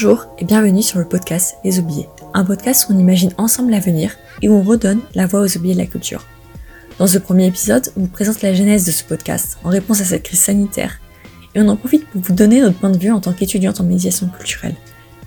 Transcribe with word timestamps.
Bonjour 0.00 0.26
et 0.38 0.44
bienvenue 0.44 0.80
sur 0.80 1.00
le 1.00 1.08
podcast 1.08 1.56
Les 1.64 1.80
Oubliés, 1.80 2.08
un 2.32 2.44
podcast 2.44 2.86
où 2.88 2.92
on 2.92 2.98
imagine 3.00 3.32
ensemble 3.36 3.72
l'avenir 3.72 4.14
et 4.42 4.48
où 4.48 4.52
on 4.52 4.62
redonne 4.62 5.00
la 5.16 5.26
voix 5.26 5.40
aux 5.40 5.56
oubliés 5.56 5.74
de 5.74 5.80
la 5.80 5.86
culture. 5.86 6.24
Dans 7.00 7.08
ce 7.08 7.18
premier 7.18 7.48
épisode, 7.48 7.90
on 7.96 8.02
vous 8.02 8.06
présente 8.06 8.42
la 8.42 8.54
genèse 8.54 8.86
de 8.86 8.92
ce 8.92 9.02
podcast 9.02 9.58
en 9.64 9.70
réponse 9.70 10.00
à 10.00 10.04
cette 10.04 10.22
crise 10.22 10.38
sanitaire 10.38 11.00
et 11.56 11.60
on 11.60 11.66
en 11.66 11.74
profite 11.74 12.06
pour 12.06 12.20
vous 12.20 12.32
donner 12.32 12.60
notre 12.60 12.78
point 12.78 12.90
de 12.90 12.96
vue 12.96 13.10
en 13.10 13.18
tant 13.18 13.32
qu'étudiante 13.32 13.80
en 13.80 13.84
médiation 13.84 14.28
culturelle, 14.28 14.76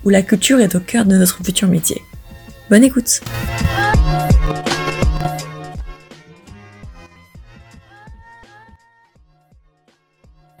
où 0.06 0.08
la 0.08 0.22
culture 0.22 0.58
est 0.58 0.74
au 0.74 0.80
cœur 0.80 1.04
de 1.04 1.18
notre 1.18 1.44
futur 1.44 1.68
métier. 1.68 2.00
Bonne 2.70 2.84
écoute 2.84 3.20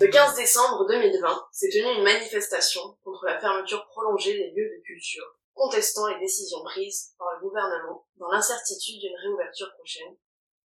Le 0.02 0.08
15 0.08 0.34
décembre 0.34 0.84
2020 0.88 1.46
s'est 1.52 1.68
tenue 1.68 1.96
une 1.98 2.02
manifestation 2.02 2.80
contre 3.04 3.24
la 3.24 3.38
fermeture 3.38 3.86
prolongée 3.86 4.32
des 4.36 4.50
lieux 4.50 4.68
de 4.76 4.82
culture, 4.82 5.38
contestant 5.54 6.08
les 6.08 6.18
décisions 6.18 6.60
prises 6.64 7.14
par 7.16 7.28
le 7.36 7.46
gouvernement 7.46 8.04
dans 8.16 8.28
l'incertitude 8.32 8.98
d'une 8.98 9.16
réouverture 9.22 9.72
prochaine, 9.76 10.16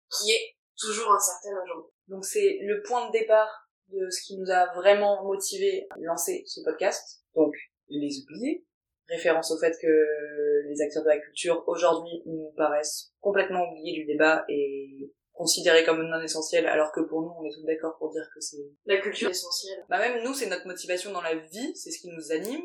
qui 0.09 0.31
est 0.31 0.55
toujours 0.79 1.12
incertaine 1.12 1.57
aujourd'hui. 1.62 1.91
Donc 2.07 2.23
c'est 2.23 2.59
le 2.62 2.81
point 2.84 3.07
de 3.07 3.12
départ 3.12 3.49
de 3.90 4.09
ce 4.09 4.26
qui 4.26 4.38
nous 4.38 4.49
a 4.49 4.73
vraiment 4.73 5.26
motivé 5.26 5.85
à 5.90 5.95
lancer 5.99 6.43
ce 6.45 6.62
podcast. 6.63 7.20
Donc 7.35 7.54
les 7.90 8.21
oubliés, 8.21 8.65
référence 9.09 9.52
au 9.52 9.59
fait 9.59 9.76
que 9.81 10.70
les 10.70 10.81
acteurs 10.81 11.04
de 11.04 11.09
la 11.09 11.20
culture 11.20 11.62
aujourd'hui 11.67 12.23
nous 12.26 12.54
paraissent 12.55 13.12
complètement 13.20 13.70
oubliés 13.70 13.99
du 13.99 14.05
débat 14.05 14.45
et 14.48 15.12
considérés 15.35 15.84
comme 15.84 16.02
non 16.02 16.21
essentiels 16.21 16.66
alors 16.67 16.91
que 16.91 17.02
pour 17.02 17.21
nous 17.21 17.34
on 17.39 17.45
est 17.45 17.53
tous 17.53 17.63
d'accord 17.66 17.95
pour 17.98 18.12
dire 18.12 18.27
que 18.34 18.39
c'est 18.41 18.57
La 18.85 18.98
culture 18.98 19.30
essentielle. 19.30 19.85
bah 19.89 19.99
même 19.99 20.23
nous 20.23 20.34
c'est 20.34 20.48
notre 20.48 20.66
motivation 20.67 21.12
dans 21.12 21.21
la 21.21 21.35
vie 21.35 21.76
c'est 21.76 21.91
ce 21.91 21.99
qui 21.99 22.09
nous 22.09 22.32
anime 22.32 22.63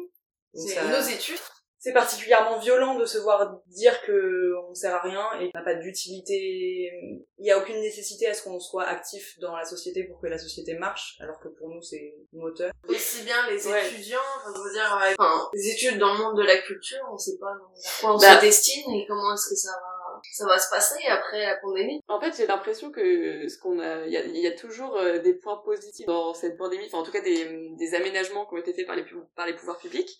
C'est 0.54 0.74
ça- 0.74 0.84
nos 0.84 1.00
études. 1.08 1.38
c'est 1.78 1.92
particulièrement 1.92 2.58
violent 2.58 2.94
de 2.98 3.06
se 3.06 3.18
voir 3.18 3.60
dire 3.68 4.00
que 4.02 4.52
on 4.68 4.74
sert 4.74 4.94
à 4.94 5.00
rien 5.00 5.26
et 5.40 5.50
qu'on 5.50 5.58
n'a 5.58 5.64
pas 5.64 5.74
d'utilité. 5.74 6.90
Il 7.38 7.42
n'y 7.44 7.50
a 7.50 7.58
aucune 7.58 7.80
nécessité 7.80 8.26
à 8.26 8.34
ce 8.34 8.42
qu'on 8.42 8.60
soit 8.60 8.84
actif 8.84 9.38
dans 9.40 9.56
la 9.56 9.64
société 9.64 10.04
pour 10.04 10.20
que 10.20 10.26
la 10.26 10.36
société 10.38 10.74
marche, 10.74 11.16
alors 11.20 11.40
que 11.40 11.48
pour 11.48 11.68
nous 11.70 11.80
c'est 11.82 12.14
moteur. 12.32 12.70
Aussi 12.88 13.22
bien 13.22 13.48
les 13.48 13.66
Ouais. 13.66 13.86
étudiants, 13.88 14.18
enfin, 14.36 14.52
je 14.54 14.60
veux 14.60 14.72
dire, 14.72 14.98
ouais, 15.00 15.14
enfin, 15.18 15.48
les 15.54 15.68
études 15.70 15.98
dans 15.98 16.12
le 16.12 16.18
monde 16.18 16.36
de 16.36 16.42
la 16.42 16.58
culture, 16.58 16.98
on 17.10 17.16
sait 17.16 17.38
pas 17.40 17.46
vers 17.54 18.00
quoi 18.00 18.14
on 18.14 18.18
Bah. 18.18 18.36
se 18.36 18.40
destine 18.42 18.92
et 18.92 19.06
comment 19.08 19.32
est-ce 19.34 19.48
que 19.48 19.56
ça 19.56 19.70
va, 19.72 19.89
ça 20.32 20.46
va 20.46 20.58
se 20.58 20.70
passer 20.70 21.04
après 21.08 21.44
la 21.44 21.56
pandémie. 21.56 22.00
En 22.08 22.20
fait, 22.20 22.36
j'ai 22.36 22.46
l'impression 22.46 22.90
que 22.90 23.48
ce 23.48 23.58
qu'on 23.58 23.78
a, 23.78 24.06
il 24.06 24.12
y 24.12 24.46
a, 24.46 24.52
toujours 24.52 24.96
euh, 24.96 25.18
des 25.18 25.34
points 25.34 25.60
positifs 25.64 26.06
dans 26.06 26.34
cette 26.34 26.56
pandémie, 26.56 26.84
enfin 26.86 26.98
en 26.98 27.02
tout 27.02 27.12
cas 27.12 27.20
des, 27.20 27.94
aménagements 27.94 28.46
qui 28.46 28.54
ont 28.54 28.58
été 28.58 28.72
faits 28.72 28.86
par 28.86 29.46
les, 29.46 29.54
pouvoirs 29.54 29.78
publics. 29.78 30.10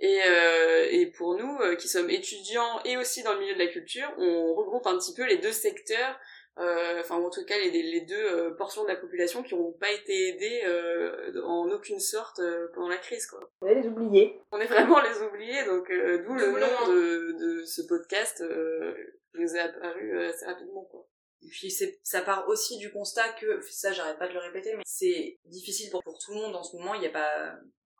Et, 0.00 0.20
euh, 0.26 1.10
pour 1.16 1.36
nous, 1.36 1.58
euh, 1.60 1.76
qui 1.76 1.88
sommes 1.88 2.10
étudiants 2.10 2.80
et 2.84 2.96
aussi 2.96 3.22
dans 3.22 3.34
le 3.34 3.40
milieu 3.40 3.54
de 3.54 3.58
la 3.58 3.68
culture, 3.68 4.12
on 4.18 4.54
regroupe 4.54 4.86
un 4.86 4.98
petit 4.98 5.14
peu 5.14 5.24
les 5.24 5.38
deux 5.38 5.52
secteurs, 5.52 6.18
enfin 6.56 7.18
ou 7.18 7.26
en 7.26 7.30
tout 7.30 7.44
cas 7.44 7.56
les, 7.58 7.70
les 7.70 8.00
deux 8.02 8.14
euh, 8.14 8.50
portions 8.54 8.82
de 8.82 8.88
la 8.88 8.96
population 8.96 9.42
qui 9.42 9.54
n'ont 9.54 9.72
pas 9.72 9.90
été 9.90 10.28
aidées 10.28 10.62
euh, 10.66 11.42
en 11.44 11.70
aucune 11.70 12.00
sorte 12.00 12.40
euh, 12.40 12.68
pendant 12.74 12.88
la 12.88 12.98
crise. 12.98 13.26
Quoi. 13.26 13.40
On 13.60 13.66
est 13.66 13.80
les 13.80 13.88
oubliés. 13.88 14.40
On 14.52 14.60
est 14.60 14.66
vraiment 14.66 15.00
les 15.00 15.22
oubliés, 15.22 15.64
donc 15.64 15.90
euh, 15.90 16.22
d'où 16.24 16.34
le 16.34 16.50
nom 16.52 16.92
de, 16.92 17.32
de 17.38 17.64
ce 17.64 17.82
podcast 17.82 18.42
euh, 18.42 18.94
qui 19.32 19.40
nous 19.40 19.56
est 19.56 19.60
apparu 19.60 20.18
euh, 20.18 20.28
assez 20.28 20.44
rapidement. 20.44 20.84
Quoi. 20.84 21.08
Et 21.42 21.48
puis 21.48 21.70
c'est, 21.70 21.98
ça 22.02 22.20
part 22.22 22.46
aussi 22.48 22.78
du 22.78 22.92
constat 22.92 23.30
que, 23.40 23.60
ça 23.62 23.92
j'arrête 23.92 24.18
pas 24.18 24.28
de 24.28 24.34
le 24.34 24.40
répéter, 24.40 24.74
mais 24.76 24.82
c'est 24.84 25.38
difficile 25.46 25.90
pour, 25.90 26.02
pour 26.02 26.18
tout 26.18 26.32
le 26.32 26.40
monde 26.40 26.54
en 26.54 26.62
ce 26.62 26.76
moment, 26.76 26.94
il 26.94 27.00
n'y 27.00 27.06
a 27.06 27.10
pas 27.10 27.54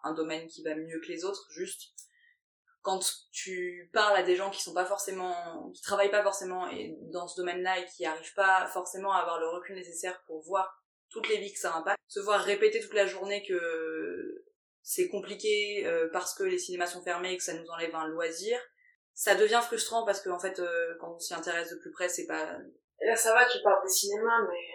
un 0.05 0.14
domaine 0.14 0.47
qui 0.47 0.62
va 0.62 0.75
mieux 0.75 1.00
que 1.00 1.08
les 1.08 1.25
autres, 1.25 1.47
juste 1.50 1.92
quand 2.83 3.01
tu 3.31 3.91
parles 3.93 4.17
à 4.17 4.23
des 4.23 4.37
gens 4.37 4.51
qui 4.51 4.61
sont 4.61 4.75
pas 4.75 4.85
forcément, 4.85 5.70
qui 5.73 5.83
travaillent 5.83 6.11
pas 6.11 6.23
forcément 6.23 6.69
et 6.69 6.97
dans 7.13 7.29
ce 7.29 7.41
domaine-là 7.41 7.79
et 7.79 7.87
qui 7.87 8.05
arrivent 8.05 8.35
pas 8.35 8.67
forcément 8.67 9.13
à 9.13 9.19
avoir 9.19 9.39
le 9.39 9.48
recul 9.48 9.77
nécessaire 9.77 10.23
pour 10.27 10.43
voir 10.43 10.83
toutes 11.09 11.29
les 11.29 11.39
vies 11.39 11.53
que 11.53 11.59
ça 11.59 11.75
impacte, 11.75 12.01
se 12.09 12.21
voir 12.21 12.41
répéter 12.41 12.81
toute 12.81 12.95
la 12.95 13.07
journée 13.07 13.45
que 13.47 14.45
c'est 14.83 15.09
compliqué 15.09 15.87
euh, 15.87 16.09
parce 16.13 16.35
que 16.35 16.42
les 16.42 16.59
cinémas 16.59 16.87
sont 16.87 17.03
fermés 17.03 17.33
et 17.33 17.37
que 17.37 17.45
ça 17.45 17.55
nous 17.55 17.69
enlève 17.69 17.95
un 17.95 18.09
loisir, 18.09 18.59
ça 19.15 19.35
devient 19.35 19.61
frustrant 19.63 20.05
parce 20.05 20.21
qu'en 20.21 20.41
fait, 20.41 20.59
euh, 20.59 20.97
quand 21.01 21.15
on 21.15 21.19
s'y 21.21 21.35
intéresse 21.35 21.71
de 21.71 21.77
plus 21.77 21.92
près, 21.92 22.09
c'est 22.09 22.27
pas 22.27 22.57
là, 23.01 23.17
ça 23.17 23.35
va, 23.35 23.45
tu 23.47 23.59
parles 23.63 23.83
des 23.85 23.92
cinémas, 23.92 24.42
mais 24.48 24.67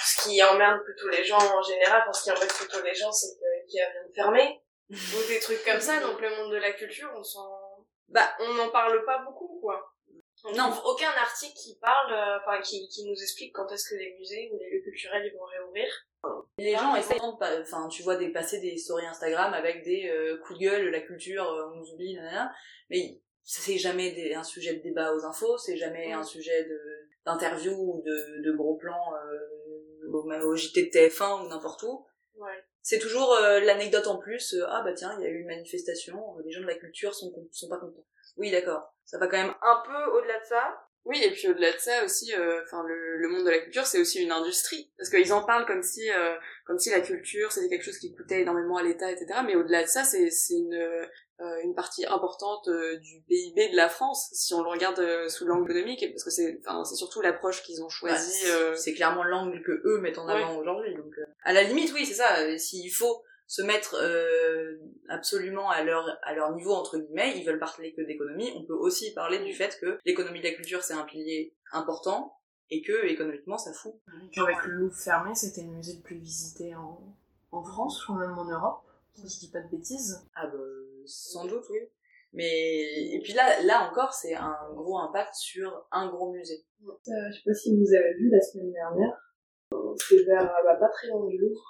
ce 0.00 0.24
qui 0.24 0.42
emmerde 0.42 0.82
plutôt 0.82 1.08
les 1.08 1.24
gens 1.24 1.38
en 1.38 1.62
général, 1.62 2.02
enfin, 2.02 2.12
ce 2.12 2.24
qui 2.24 2.30
embête 2.32 2.52
plutôt 2.52 2.82
les 2.82 2.94
gens, 2.94 3.12
c'est 3.12 3.34
que- 3.36 3.66
qu'il 3.68 3.78
y 3.78 3.82
a 3.82 3.88
rien 3.90 4.08
de 4.08 4.12
fermé. 4.12 4.60
Ou 4.90 5.28
des 5.28 5.40
trucs 5.40 5.64
comme 5.64 5.80
ça, 5.80 6.00
donc 6.00 6.20
le 6.20 6.30
monde 6.36 6.52
de 6.52 6.56
la 6.58 6.72
culture, 6.72 7.10
on 7.16 7.22
s'en, 7.22 7.50
Bah, 8.08 8.28
on 8.40 8.54
n'en 8.54 8.68
parle 8.70 9.04
pas 9.04 9.18
beaucoup, 9.24 9.58
quoi. 9.60 9.90
On 10.44 10.52
Non. 10.52 10.70
aucun 10.84 11.08
article 11.10 11.54
qui 11.56 11.78
parle, 11.80 12.12
euh, 12.12 12.38
enfin, 12.40 12.60
qui, 12.60 12.86
qui 12.88 13.04
nous 13.08 13.14
explique 13.14 13.54
quand 13.54 13.70
est-ce 13.72 13.88
que 13.88 13.94
les 13.94 14.14
musées 14.18 14.50
ou 14.52 14.58
les 14.58 14.70
lieux 14.70 14.82
culturels, 14.82 15.24
ils 15.26 15.36
vont 15.38 15.44
réouvrir. 15.46 15.86
Les 16.58 16.72
gens 16.76 16.94
essayent 16.96 17.18
de 17.18 17.62
enfin, 17.62 17.88
tu 17.88 18.02
vois 18.02 18.16
des 18.16 18.30
passer 18.30 18.60
des 18.60 18.76
stories 18.76 19.06
Instagram 19.06 19.54
avec 19.54 19.82
des 19.84 20.08
euh, 20.10 20.36
coups 20.38 20.58
de 20.58 20.64
gueule, 20.66 20.90
la 20.90 21.00
culture, 21.00 21.50
euh, 21.50 21.70
on 21.72 21.76
nous 21.76 21.90
oublie, 21.92 22.14
nanana. 22.14 22.52
Mais 22.90 23.20
c'est 23.42 23.78
jamais 23.78 24.12
des- 24.12 24.34
un 24.34 24.42
sujet 24.44 24.74
de 24.74 24.82
débat 24.82 25.14
aux 25.14 25.24
infos, 25.24 25.56
c'est 25.58 25.76
jamais 25.76 26.12
un 26.12 26.22
sujet 26.24 26.64
de 26.64 26.78
d'interview 27.26 27.72
ou 27.72 28.02
de, 28.04 28.42
de 28.44 28.52
gros 28.54 28.76
plans 28.76 29.14
euh, 29.14 30.10
au, 30.12 30.30
au 30.30 30.56
JT 30.56 30.84
de 30.84 30.90
TF1 30.90 31.42
ou 31.44 31.48
n'importe 31.48 31.82
où. 31.84 32.06
Ouais. 32.36 32.62
C'est 32.84 32.98
toujours 32.98 33.32
euh, 33.32 33.60
l'anecdote 33.60 34.06
en 34.06 34.18
plus. 34.18 34.52
euh, 34.52 34.66
ah 34.68 34.82
bah 34.84 34.92
tiens, 34.92 35.16
il 35.18 35.24
y 35.24 35.26
a 35.26 35.30
eu 35.30 35.40
une 35.40 35.46
manifestation, 35.46 36.36
euh, 36.38 36.42
les 36.44 36.52
gens 36.52 36.60
de 36.60 36.66
la 36.66 36.74
culture 36.74 37.14
sont 37.14 37.32
sont 37.50 37.68
pas 37.68 37.78
contents. 37.78 38.04
Oui, 38.36 38.50
d'accord. 38.50 38.94
Ça 39.06 39.18
va 39.18 39.26
quand 39.26 39.38
même 39.38 39.54
un 39.62 39.82
peu 39.86 40.04
au-delà 40.12 40.38
de 40.38 40.44
ça. 40.44 40.78
Oui, 41.04 41.20
et 41.22 41.30
puis 41.32 41.48
au-delà 41.48 41.72
de 41.72 41.78
ça 41.78 42.02
aussi, 42.04 42.32
euh, 42.34 42.62
enfin 42.64 42.82
le, 42.86 43.18
le 43.18 43.28
monde 43.28 43.44
de 43.44 43.50
la 43.50 43.58
culture, 43.58 43.84
c'est 43.84 44.00
aussi 44.00 44.22
une 44.22 44.32
industrie, 44.32 44.90
parce 44.96 45.10
qu'ils 45.10 45.32
en 45.34 45.44
parlent 45.44 45.66
comme 45.66 45.82
si, 45.82 46.10
euh, 46.10 46.34
comme 46.66 46.78
si 46.78 46.90
la 46.90 47.00
culture 47.00 47.52
c'était 47.52 47.68
quelque 47.68 47.84
chose 47.84 47.98
qui 47.98 48.14
coûtait 48.14 48.40
énormément 48.40 48.78
à 48.78 48.82
l'État, 48.82 49.10
etc. 49.12 49.40
Mais 49.44 49.54
au-delà 49.54 49.82
de 49.82 49.88
ça, 49.88 50.02
c'est 50.04 50.30
c'est 50.30 50.54
une 50.54 50.74
euh, 51.40 51.60
une 51.64 51.74
partie 51.74 52.06
importante 52.06 52.68
euh, 52.68 52.96
du 52.98 53.20
PIB 53.28 53.70
de 53.70 53.76
la 53.76 53.88
France, 53.88 54.30
si 54.32 54.54
on 54.54 54.62
le 54.62 54.68
regarde 54.68 55.00
euh, 55.00 55.28
sous 55.28 55.44
l'angle 55.44 55.70
économique, 55.72 56.06
parce 56.12 56.22
que 56.22 56.30
c'est, 56.30 56.60
enfin 56.64 56.84
c'est 56.84 56.94
surtout 56.94 57.20
l'approche 57.20 57.62
qu'ils 57.62 57.82
ont 57.82 57.88
choisie. 57.88 58.46
Bah, 58.46 58.52
euh, 58.52 58.76
c'est 58.76 58.94
clairement 58.94 59.24
l'angle 59.24 59.60
que 59.62 59.72
eux 59.84 59.98
mettent 60.00 60.18
en 60.18 60.28
avant 60.28 60.56
aujourd'hui. 60.56 60.94
Donc, 60.94 61.12
à 61.42 61.52
la 61.52 61.64
limite, 61.64 61.92
oui, 61.92 62.06
c'est 62.06 62.14
ça. 62.14 62.56
S'il 62.58 62.92
faut 62.92 63.22
se 63.46 63.62
mettre 63.62 63.96
euh, 64.00 64.78
absolument 65.08 65.70
à 65.70 65.82
leur 65.82 66.06
à 66.22 66.34
leur 66.34 66.54
niveau 66.54 66.72
entre 66.72 66.98
guillemets, 66.98 67.36
ils 67.36 67.44
veulent 67.44 67.58
parler 67.58 67.92
que 67.92 68.02
d'économie. 68.02 68.52
On 68.56 68.64
peut 68.64 68.74
aussi 68.74 69.12
parler 69.12 69.38
du 69.44 69.52
fait 69.52 69.78
que 69.80 69.98
l'économie 70.04 70.40
de 70.40 70.46
la 70.46 70.54
culture 70.54 70.82
c'est 70.82 70.94
un 70.94 71.04
pilier 71.04 71.54
important 71.72 72.36
et 72.70 72.82
que 72.82 73.06
économiquement 73.06 73.58
ça 73.58 73.72
fout. 73.72 73.94
Avec 74.36 74.64
le 74.64 74.72
Louvre 74.72 74.96
fermé, 74.96 75.34
c'était 75.34 75.62
le 75.62 75.68
musée 75.68 75.96
le 75.96 76.02
plus 76.02 76.16
visité 76.16 76.74
en, 76.74 77.00
en 77.52 77.62
France, 77.62 78.02
crois 78.02 78.18
même 78.18 78.38
en 78.38 78.44
Europe, 78.44 78.82
si 79.14 79.28
je 79.28 79.46
dis 79.46 79.50
pas 79.50 79.60
de 79.60 79.68
bêtises. 79.68 80.26
Ah 80.34 80.46
bah 80.46 80.58
sans 81.06 81.44
doute 81.44 81.64
oui. 81.70 81.80
Mais 82.32 83.14
et 83.14 83.20
puis 83.22 83.32
là 83.32 83.62
là 83.62 83.88
encore 83.88 84.12
c'est 84.12 84.34
un 84.34 84.56
gros 84.74 84.98
impact 84.98 85.34
sur 85.34 85.86
un 85.92 86.08
gros 86.08 86.32
musée. 86.32 86.64
Euh, 86.86 86.90
je 87.30 87.36
sais 87.36 87.42
pas 87.44 87.54
si 87.54 87.76
vous 87.76 87.94
avez 87.94 88.14
vu 88.14 88.28
la 88.30 88.40
semaine 88.40 88.72
dernière, 88.72 89.16
euh, 89.72 89.94
c'était 89.96 90.24
vers 90.24 90.42
euh, 90.42 90.62
bah, 90.64 90.76
pas 90.76 90.88
très 90.88 91.08
loin 91.08 91.26
du 91.28 91.38
Louvre, 91.38 91.64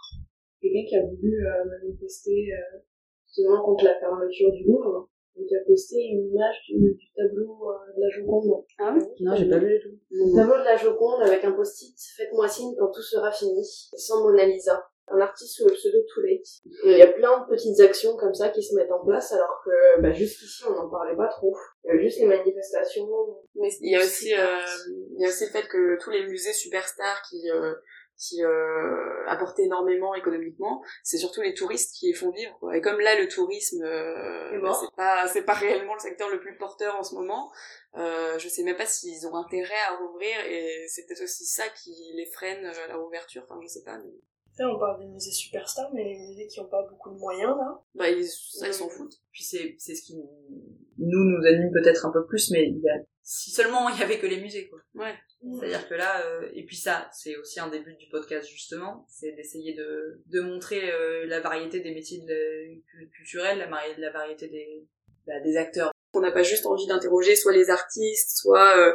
quelqu'un 0.64 0.88
qui 0.88 0.96
a 0.96 1.04
voulu 1.04 1.46
euh, 1.46 1.64
manifester 1.68 2.48
euh, 2.52 2.78
justement 3.26 3.62
contre 3.62 3.84
la 3.84 3.98
fermeture 4.00 4.52
du 4.52 4.64
Louvre, 4.64 5.10
et 5.36 5.44
qui 5.46 5.56
a 5.56 5.60
posté 5.66 5.96
une 5.98 6.28
image 6.30 6.56
du, 6.68 6.78
du 6.94 7.12
tableau 7.14 7.58
euh, 7.68 7.96
de 7.96 8.00
la 8.00 8.08
Joconde. 8.08 8.64
Ah 8.78 8.94
oui 8.96 9.04
Non 9.20 9.34
j'ai 9.34 9.48
pas 9.48 9.58
vu 9.58 9.68
du 9.68 9.80
tout. 9.82 9.98
Le 10.10 10.34
tableau 10.34 10.58
de 10.58 10.64
la 10.64 10.76
Joconde 10.76 11.22
avec 11.22 11.44
un 11.44 11.52
post-it 11.52 11.96
«Faites-moi 12.16 12.48
signe 12.48 12.74
quand 12.78 12.90
tout 12.92 13.02
sera 13.02 13.30
fini» 13.32 13.60
et 13.92 13.98
sans 13.98 14.22
Mona 14.22 14.46
Lisa. 14.46 14.86
Un 15.08 15.20
artiste 15.20 15.56
sous 15.56 15.68
le 15.68 15.74
pseudo 15.74 15.98
Too 16.14 16.20
Late. 16.22 16.46
Et 16.86 16.92
Il 16.92 16.98
y 16.98 17.02
a 17.02 17.12
plein 17.12 17.40
de 17.40 17.46
petites 17.46 17.78
actions 17.80 18.16
comme 18.16 18.32
ça 18.32 18.48
qui 18.48 18.62
se 18.62 18.74
mettent 18.74 18.90
en 18.90 19.04
place 19.04 19.32
alors 19.32 19.60
que 19.62 20.00
bah, 20.00 20.12
jusqu'ici 20.12 20.64
on 20.66 20.72
n'en 20.72 20.88
parlait 20.88 21.14
pas 21.14 21.28
trop. 21.28 21.54
Il 21.84 21.88
y 21.88 21.90
avait 21.90 22.02
juste 22.04 22.20
les 22.20 22.26
manifestations. 22.26 23.06
Mais 23.56 23.68
il 23.82 23.90
y 23.90 23.96
a 23.96 23.98
aussi, 23.98 24.32
euh, 24.32 24.64
il 24.86 25.20
y 25.20 25.26
a 25.26 25.28
aussi 25.28 25.44
le 25.44 25.50
fait 25.50 25.68
que 25.68 26.02
tous 26.02 26.10
les 26.10 26.24
musées 26.26 26.54
superstars 26.54 27.20
qui 27.28 27.50
euh, 27.50 27.74
qui 28.16 28.42
euh, 28.44 29.26
apportent 29.26 29.58
énormément 29.58 30.14
économiquement, 30.14 30.82
c'est 31.02 31.18
surtout 31.18 31.42
les 31.42 31.54
touristes 31.54 31.94
qui 31.94 32.06
les 32.06 32.14
font 32.14 32.30
vivre. 32.30 32.56
Quoi. 32.60 32.76
Et 32.76 32.80
comme 32.80 33.00
là, 33.00 33.18
le 33.18 33.28
tourisme, 33.28 33.82
euh, 33.82 34.60
mort. 34.60 34.76
c'est 34.76 34.96
pas 34.96 35.26
c'est 35.26 35.42
pas 35.42 35.54
réellement 35.54 35.94
le 35.94 36.00
secteur 36.00 36.30
le 36.30 36.40
plus 36.40 36.56
porteur 36.56 36.96
en 36.96 37.02
ce 37.02 37.14
moment. 37.14 37.50
Euh, 37.96 38.38
je 38.38 38.48
sais 38.48 38.62
même 38.62 38.76
pas 38.76 38.86
s'ils 38.86 39.26
ont 39.26 39.36
intérêt 39.36 39.74
à 39.88 39.96
rouvrir 39.96 40.36
et 40.48 40.86
c'est 40.88 41.06
peut-être 41.06 41.22
aussi 41.22 41.44
ça 41.44 41.64
qui 41.68 41.92
les 42.16 42.26
freine 42.26 42.64
euh, 42.64 42.84
à 42.84 42.88
la 42.88 42.96
rouverture. 42.96 43.42
Enfin, 43.44 43.60
je 43.62 43.68
sais 43.68 43.82
pas. 43.84 43.98
Mais... 43.98 44.12
Là, 44.58 44.70
on 44.72 44.78
parle 44.78 45.00
des 45.00 45.06
musées 45.06 45.32
superstars, 45.32 45.90
mais 45.92 46.04
les 46.04 46.18
musées 46.18 46.46
qui 46.46 46.60
ont 46.60 46.68
pas 46.68 46.82
beaucoup 46.88 47.10
de 47.10 47.18
moyens, 47.18 47.56
là. 47.56 47.82
Bah, 47.96 48.08
ils, 48.08 48.24
ça, 48.26 48.68
ils 48.68 48.74
s'en 48.74 48.88
foutent. 48.88 49.20
Puis 49.32 49.42
c'est 49.42 49.74
c'est 49.78 49.96
ce 49.96 50.02
qui 50.02 50.16
nous 50.16 51.24
nous 51.24 51.46
anime 51.46 51.72
peut-être 51.72 52.06
un 52.06 52.12
peu 52.12 52.24
plus, 52.24 52.52
mais 52.52 52.68
il 52.68 52.80
y 52.80 52.88
a 52.88 52.98
si 53.24 53.50
seulement 53.50 53.88
il 53.88 53.98
y 53.98 54.02
avait 54.02 54.18
que 54.18 54.26
les 54.26 54.40
musées, 54.40 54.68
quoi. 54.68 54.78
Ouais. 54.94 55.14
C'est-à-dire 55.58 55.88
que 55.88 55.94
là, 55.94 56.24
euh, 56.26 56.48
et 56.54 56.64
puis 56.64 56.76
ça, 56.76 57.08
c'est 57.12 57.36
aussi 57.36 57.58
un 57.58 57.68
début 57.68 57.94
du 57.94 58.06
podcast 58.08 58.48
justement, 58.48 59.06
c'est 59.08 59.32
d'essayer 59.32 59.74
de, 59.74 60.22
de 60.26 60.40
montrer 60.40 60.92
euh, 60.92 61.26
la 61.26 61.40
variété 61.40 61.80
des 61.80 61.92
métiers 61.92 62.20
de 62.20 63.08
culturels, 63.16 63.58
la, 63.58 63.68
la 63.98 64.10
variété 64.10 64.48
des, 64.48 64.86
bah, 65.26 65.40
des 65.40 65.56
acteurs. 65.56 65.90
On 66.12 66.20
n'a 66.20 66.32
pas 66.32 66.42
juste 66.42 66.66
envie 66.66 66.86
d'interroger 66.86 67.34
soit 67.34 67.52
les 67.52 67.70
artistes, 67.70 68.36
soit 68.36 68.76
euh, 68.78 68.94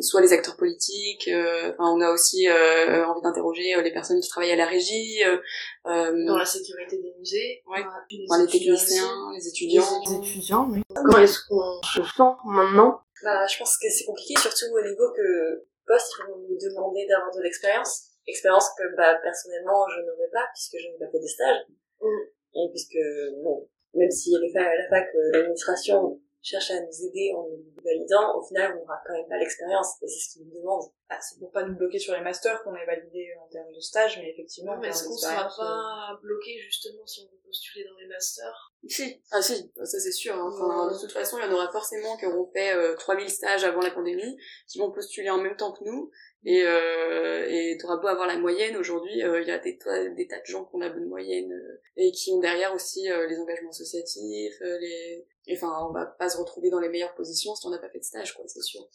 soit 0.00 0.20
les 0.20 0.32
acteurs 0.32 0.56
politiques. 0.56 1.28
euh, 1.28 1.72
Enfin, 1.78 1.92
on 1.96 2.00
a 2.00 2.10
aussi 2.12 2.48
euh, 2.48 3.04
envie 3.06 3.22
d'interroger 3.22 3.74
euh, 3.74 3.82
les 3.82 3.92
personnes 3.92 4.20
qui 4.20 4.28
travaillent 4.28 4.52
à 4.52 4.56
la 4.56 4.66
régie, 4.66 5.22
euh, 5.24 5.36
euh, 5.86 6.26
Dans 6.26 6.36
la 6.36 6.44
sécurité 6.44 6.98
des 6.98 7.14
musées. 7.18 7.62
Ouais. 7.66 7.80
Enfin, 7.80 8.04
les 8.10 8.44
aussi. 8.44 8.58
techniciens, 8.58 9.32
les 9.34 9.48
étudiants. 9.48 10.00
Les 10.06 10.14
étudiants, 10.16 10.68
oui. 10.70 10.82
Comment 10.94 11.18
est-ce 11.18 11.40
qu'on 11.48 11.82
se 11.82 12.02
sent 12.02 12.32
maintenant? 12.44 13.00
Bah, 13.24 13.46
je 13.46 13.58
pense 13.58 13.76
que 13.78 13.88
c'est 13.90 14.04
compliqué, 14.04 14.34
surtout 14.38 14.66
au 14.72 14.82
niveau 14.82 15.10
que 15.16 15.64
poste, 15.86 16.12
ils 16.18 16.30
vont 16.30 16.38
nous 16.38 16.58
demander 16.58 17.06
d'avoir 17.08 17.34
de 17.34 17.42
l'expérience. 17.42 18.10
Expérience 18.26 18.68
que, 18.76 18.96
bah, 18.96 19.14
personnellement, 19.22 19.86
je 19.88 20.00
n'aurais 20.02 20.30
pas, 20.32 20.46
puisque 20.52 20.76
je 20.82 20.88
n'ai 20.90 20.98
pas 20.98 21.10
fait 21.10 21.20
de 21.20 21.26
stage. 21.26 21.60
Mm. 22.00 22.58
Et 22.58 22.70
puisque, 22.70 22.98
bon, 23.42 23.68
même 23.94 24.10
si 24.10 24.30
les 24.30 24.52
la 24.52 24.88
fac, 24.90 25.08
euh, 25.14 25.30
l'administration 25.32 26.20
cherche 26.46 26.70
à 26.70 26.80
nous 26.80 27.06
aider 27.06 27.32
en 27.34 27.42
nous 27.42 27.74
validant, 27.82 28.38
au 28.38 28.42
final, 28.42 28.76
on 28.76 28.80
n'aura 28.80 29.02
quand 29.04 29.14
même 29.14 29.28
pas 29.28 29.36
l'expérience, 29.36 30.00
et 30.02 30.06
c'est 30.06 30.18
ce 30.18 30.32
qu'ils 30.32 30.46
nous 30.46 30.54
demandent. 30.54 30.88
Ah, 31.08 31.18
c'est 31.20 31.38
pour 31.40 31.50
pas 31.50 31.64
nous 31.64 31.74
bloquer 31.74 31.98
sur 31.98 32.14
les 32.14 32.20
masters 32.20 32.62
qu'on 32.62 32.74
est 32.76 32.86
validé 32.86 33.28
en 33.42 33.48
termes 33.48 33.72
de 33.72 33.80
stage, 33.80 34.18
mais 34.18 34.30
effectivement, 34.30 34.72
en 34.72 34.78
Mais 34.78 34.88
est-ce 34.88 35.08
qu'on 35.08 35.16
sera 35.16 35.46
euh, 35.46 35.56
pas 35.56 36.20
bloqué 36.22 36.58
justement 36.58 37.04
si 37.04 37.20
on 37.20 37.32
veut 37.32 37.40
postuler 37.44 37.84
dans 37.84 37.96
les 37.96 38.06
masters? 38.06 38.74
Si, 38.88 39.20
ah 39.32 39.42
si, 39.42 39.70
ça 39.84 39.98
c'est 40.00 40.12
sûr. 40.12 40.34
hein. 40.34 40.50
Enfin, 40.52 40.92
de 40.92 40.98
toute 41.00 41.12
façon, 41.12 41.38
il 41.38 41.44
y 41.44 41.48
en 41.48 41.52
aura 41.52 41.70
forcément 41.72 42.16
qui 42.16 42.26
auront 42.26 42.50
fait 42.52 42.74
euh, 42.74 42.94
3000 42.96 43.28
stages 43.30 43.64
avant 43.64 43.80
la 43.80 43.90
pandémie, 43.90 44.36
qui 44.68 44.78
vont 44.78 44.90
postuler 44.92 45.30
en 45.30 45.38
même 45.38 45.56
temps 45.56 45.72
que 45.72 45.84
nous. 45.84 46.10
Et 46.44 46.62
euh, 46.64 47.44
et 47.48 47.76
t'auras 47.80 47.96
beau 47.96 48.06
avoir 48.08 48.28
la 48.28 48.38
moyenne, 48.38 48.76
aujourd'hui, 48.76 49.22
euh, 49.24 49.40
il 49.42 49.48
y 49.48 49.50
a 49.50 49.58
des, 49.58 49.76
tas- 49.78 50.08
des 50.10 50.26
tas 50.28 50.38
de 50.40 50.44
gens 50.46 50.64
qui 50.64 50.76
ont 50.76 50.78
la 50.78 50.90
bonne 50.90 51.06
moyenne 51.08 51.50
euh, 51.52 51.80
et 51.96 52.12
qui 52.12 52.30
ont 52.32 52.38
derrière 52.38 52.72
aussi 52.74 53.10
euh, 53.10 53.26
les 53.26 53.36
engagements 53.38 53.70
associatifs, 53.70 54.60
les... 54.60 55.26
Enfin, 55.52 55.72
on 55.88 55.92
va 55.92 56.06
pas 56.06 56.28
se 56.28 56.38
retrouver 56.38 56.70
dans 56.70 56.80
les 56.80 56.88
meilleures 56.88 57.14
positions 57.14 57.54
si 57.54 57.66
on 57.66 57.70
n'a 57.70 57.78
pas 57.78 57.88
fait 57.90 57.98
de 58.00 58.04
stage, 58.04 58.34
quoi, 58.34 58.44
c'est 58.46 58.62
sûr. 58.62 58.86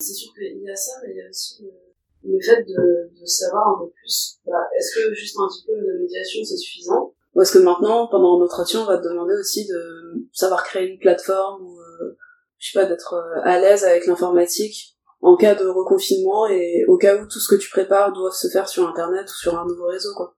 C'est 0.00 0.12
sûr 0.14 0.32
qu'il 0.34 0.62
y 0.62 0.70
a 0.70 0.76
ça, 0.76 0.92
mais 1.04 1.12
il 1.12 1.16
y 1.18 1.22
a 1.22 1.28
aussi 1.28 1.62
le, 1.62 2.32
le 2.34 2.40
fait 2.40 2.62
de, 2.64 3.10
de 3.20 3.26
savoir 3.26 3.68
un 3.68 3.84
peu 3.84 3.90
plus. 3.90 4.38
Bah, 4.46 4.52
Est-ce 4.76 4.94
que 4.94 5.14
juste 5.14 5.36
un 5.38 5.48
diplôme 5.48 5.84
de 5.84 5.98
médiation 6.02 6.44
c'est 6.44 6.56
suffisant? 6.56 7.14
Est-ce 7.40 7.52
que 7.52 7.58
maintenant, 7.58 8.08
pendant 8.08 8.38
notre 8.38 8.54
entretien, 8.54 8.80
on 8.80 8.86
va 8.86 8.98
te 8.98 9.04
demander 9.04 9.34
aussi 9.34 9.66
de 9.66 10.28
savoir 10.32 10.64
créer 10.64 10.88
une 10.88 10.98
plateforme 10.98 11.62
ou, 11.62 11.80
euh, 11.80 12.16
je 12.58 12.72
sais 12.72 12.78
pas, 12.78 12.86
d'être 12.86 13.14
euh, 13.14 13.40
à 13.44 13.58
l'aise 13.58 13.84
avec 13.84 14.06
l'informatique 14.06 14.96
en 15.20 15.36
cas 15.36 15.54
de 15.54 15.66
reconfinement 15.66 16.46
et 16.46 16.84
au 16.86 16.96
cas 16.96 17.16
où 17.16 17.26
tout 17.26 17.40
ce 17.40 17.48
que 17.48 17.60
tu 17.60 17.70
prépares 17.70 18.12
doit 18.12 18.32
se 18.32 18.48
faire 18.48 18.68
sur 18.68 18.88
internet 18.88 19.28
ou 19.28 19.34
sur 19.34 19.58
un 19.58 19.66
nouveau 19.66 19.86
réseau, 19.86 20.14
quoi. 20.14 20.34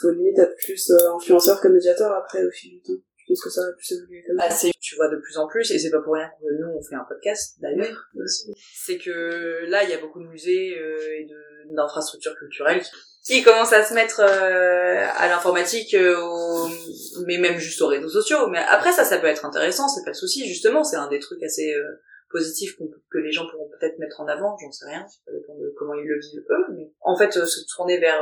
Faut 0.00 0.10
limite 0.10 0.38
être 0.38 0.56
plus 0.56 0.90
euh, 0.90 1.14
influenceur 1.14 1.60
que 1.60 1.68
médiateur 1.68 2.12
après 2.12 2.44
au 2.44 2.50
fil 2.50 2.72
du 2.72 2.82
temps. 2.82 3.00
Je 3.16 3.32
pense 3.32 3.42
que 3.42 3.50
ça 3.50 3.62
va 3.62 3.72
plus 3.72 3.92
évoluer 3.92 4.22
comme 4.26 4.38
ça. 4.38 4.50
c'est, 4.50 4.72
tu 4.80 4.96
vois 4.96 5.08
de 5.08 5.16
plus 5.16 5.38
en 5.38 5.46
plus, 5.48 5.70
et 5.70 5.78
c'est 5.78 5.90
pas 5.90 6.02
pour 6.02 6.14
rien 6.14 6.28
que 6.28 6.44
nous 6.60 6.68
on 6.76 6.82
fait 6.82 6.94
un 6.94 7.06
podcast 7.08 7.56
d'ailleurs, 7.60 8.10
Aussi. 8.22 8.52
c'est 8.74 8.98
que 8.98 9.64
là 9.70 9.82
il 9.84 9.90
y 9.90 9.94
a 9.94 9.98
beaucoup 9.98 10.20
de 10.20 10.26
musées 10.26 10.78
euh, 10.78 11.20
et 11.20 11.26
d'infrastructures 11.70 12.36
culturelles 12.36 12.82
qui 13.24 13.42
commencent 13.42 13.72
à 13.72 13.82
se 13.82 13.94
mettre 13.94 14.20
euh, 14.20 15.06
à 15.16 15.28
l'informatique, 15.28 15.94
euh, 15.94 16.14
mais 17.26 17.38
même 17.38 17.58
juste 17.58 17.80
aux 17.80 17.86
réseaux 17.86 18.08
sociaux. 18.08 18.48
Mais 18.48 18.58
après 18.68 18.92
ça, 18.92 19.04
ça 19.04 19.18
peut 19.18 19.26
être 19.26 19.46
intéressant, 19.46 19.88
c'est 19.88 20.04
pas 20.04 20.10
le 20.10 20.14
souci. 20.16 20.46
Justement, 20.46 20.84
c'est 20.84 20.96
un 20.96 21.08
des 21.08 21.20
trucs 21.20 21.42
assez 21.42 21.74
euh, 21.74 22.02
positifs 22.30 22.76
que 22.76 23.18
les 23.18 23.32
gens 23.32 23.46
pourront 23.50 23.70
peut-être 23.80 23.98
mettre 23.98 24.20
en 24.20 24.26
avant. 24.26 24.56
J'en 24.60 24.70
sais 24.70 24.84
rien, 24.86 25.06
ça 25.08 25.32
dépend 25.32 25.54
de 25.54 25.72
comment 25.78 25.94
ils 25.94 26.06
le 26.06 26.20
vivent 26.20 26.44
eux. 26.50 26.74
Mais 26.74 26.92
en 27.00 27.16
fait, 27.16 27.34
euh, 27.38 27.46
se 27.46 27.60
tourner 27.74 27.98
vers 27.98 28.20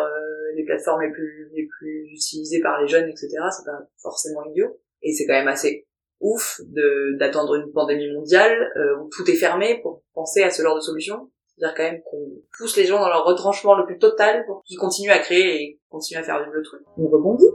les 0.54 0.64
plateformes 0.64 1.02
les 1.02 1.10
plus 1.10 1.50
les 1.52 1.66
plus 1.66 2.08
utilisées 2.12 2.60
par 2.60 2.80
les 2.80 2.86
jeunes, 2.86 3.08
etc. 3.08 3.28
C'est 3.50 3.64
pas 3.64 3.80
forcément 4.00 4.44
idiot, 4.44 4.80
et 5.02 5.12
c'est 5.12 5.26
quand 5.26 5.34
même 5.34 5.48
assez 5.48 5.88
ouf 6.20 6.60
de 6.60 7.18
d'attendre 7.18 7.56
une 7.56 7.72
pandémie 7.72 8.12
mondiale 8.12 8.72
où 9.00 9.08
tout 9.08 9.28
est 9.28 9.34
fermé 9.34 9.80
pour 9.82 10.04
penser 10.14 10.44
à 10.44 10.50
ce 10.50 10.62
genre 10.62 10.76
de 10.76 10.80
solution. 10.80 11.28
C'est-à-dire 11.56 11.76
quand 11.76 11.82
même 11.82 12.02
qu'on 12.02 12.28
pousse 12.56 12.76
les 12.76 12.86
gens 12.86 12.98
dans 12.98 13.08
leur 13.08 13.24
retranchement 13.24 13.74
le 13.74 13.84
plus 13.84 13.98
total 13.98 14.44
pour 14.46 14.62
qu'ils 14.64 14.78
continuent 14.78 15.10
à 15.10 15.18
créer 15.18 15.62
et 15.62 15.80
continuent 15.90 16.20
à 16.20 16.22
faire 16.22 16.38
vivre 16.38 16.52
le 16.52 16.62
truc. 16.62 16.82
On 16.96 17.08
rebondit. 17.08 17.50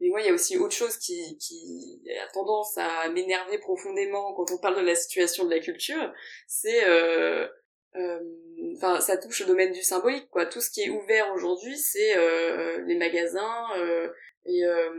Mais 0.00 0.08
moi, 0.08 0.20
il 0.20 0.26
y 0.26 0.30
a 0.30 0.34
aussi 0.34 0.58
autre 0.58 0.74
chose 0.74 0.96
qui, 0.96 1.36
qui 1.38 2.02
a 2.20 2.32
tendance 2.32 2.76
à 2.78 3.08
m'énerver 3.10 3.58
profondément 3.58 4.34
quand 4.34 4.50
on 4.52 4.58
parle 4.58 4.76
de 4.76 4.86
la 4.86 4.94
situation 4.94 5.44
de 5.44 5.50
la 5.50 5.60
culture, 5.60 6.12
c'est, 6.46 6.88
euh, 6.88 7.46
euh, 7.96 8.20
enfin, 8.76 9.00
ça 9.00 9.16
touche 9.16 9.42
au 9.42 9.46
domaine 9.46 9.72
du 9.72 9.82
symbolique, 9.82 10.28
quoi. 10.30 10.46
Tout 10.46 10.60
ce 10.60 10.70
qui 10.70 10.82
est 10.82 10.90
ouvert 10.90 11.32
aujourd'hui, 11.34 11.76
c'est 11.78 12.16
euh, 12.16 12.82
les 12.86 12.96
magasins, 12.96 13.64
euh, 13.78 14.08
et, 14.46 14.64
euh, 14.64 14.90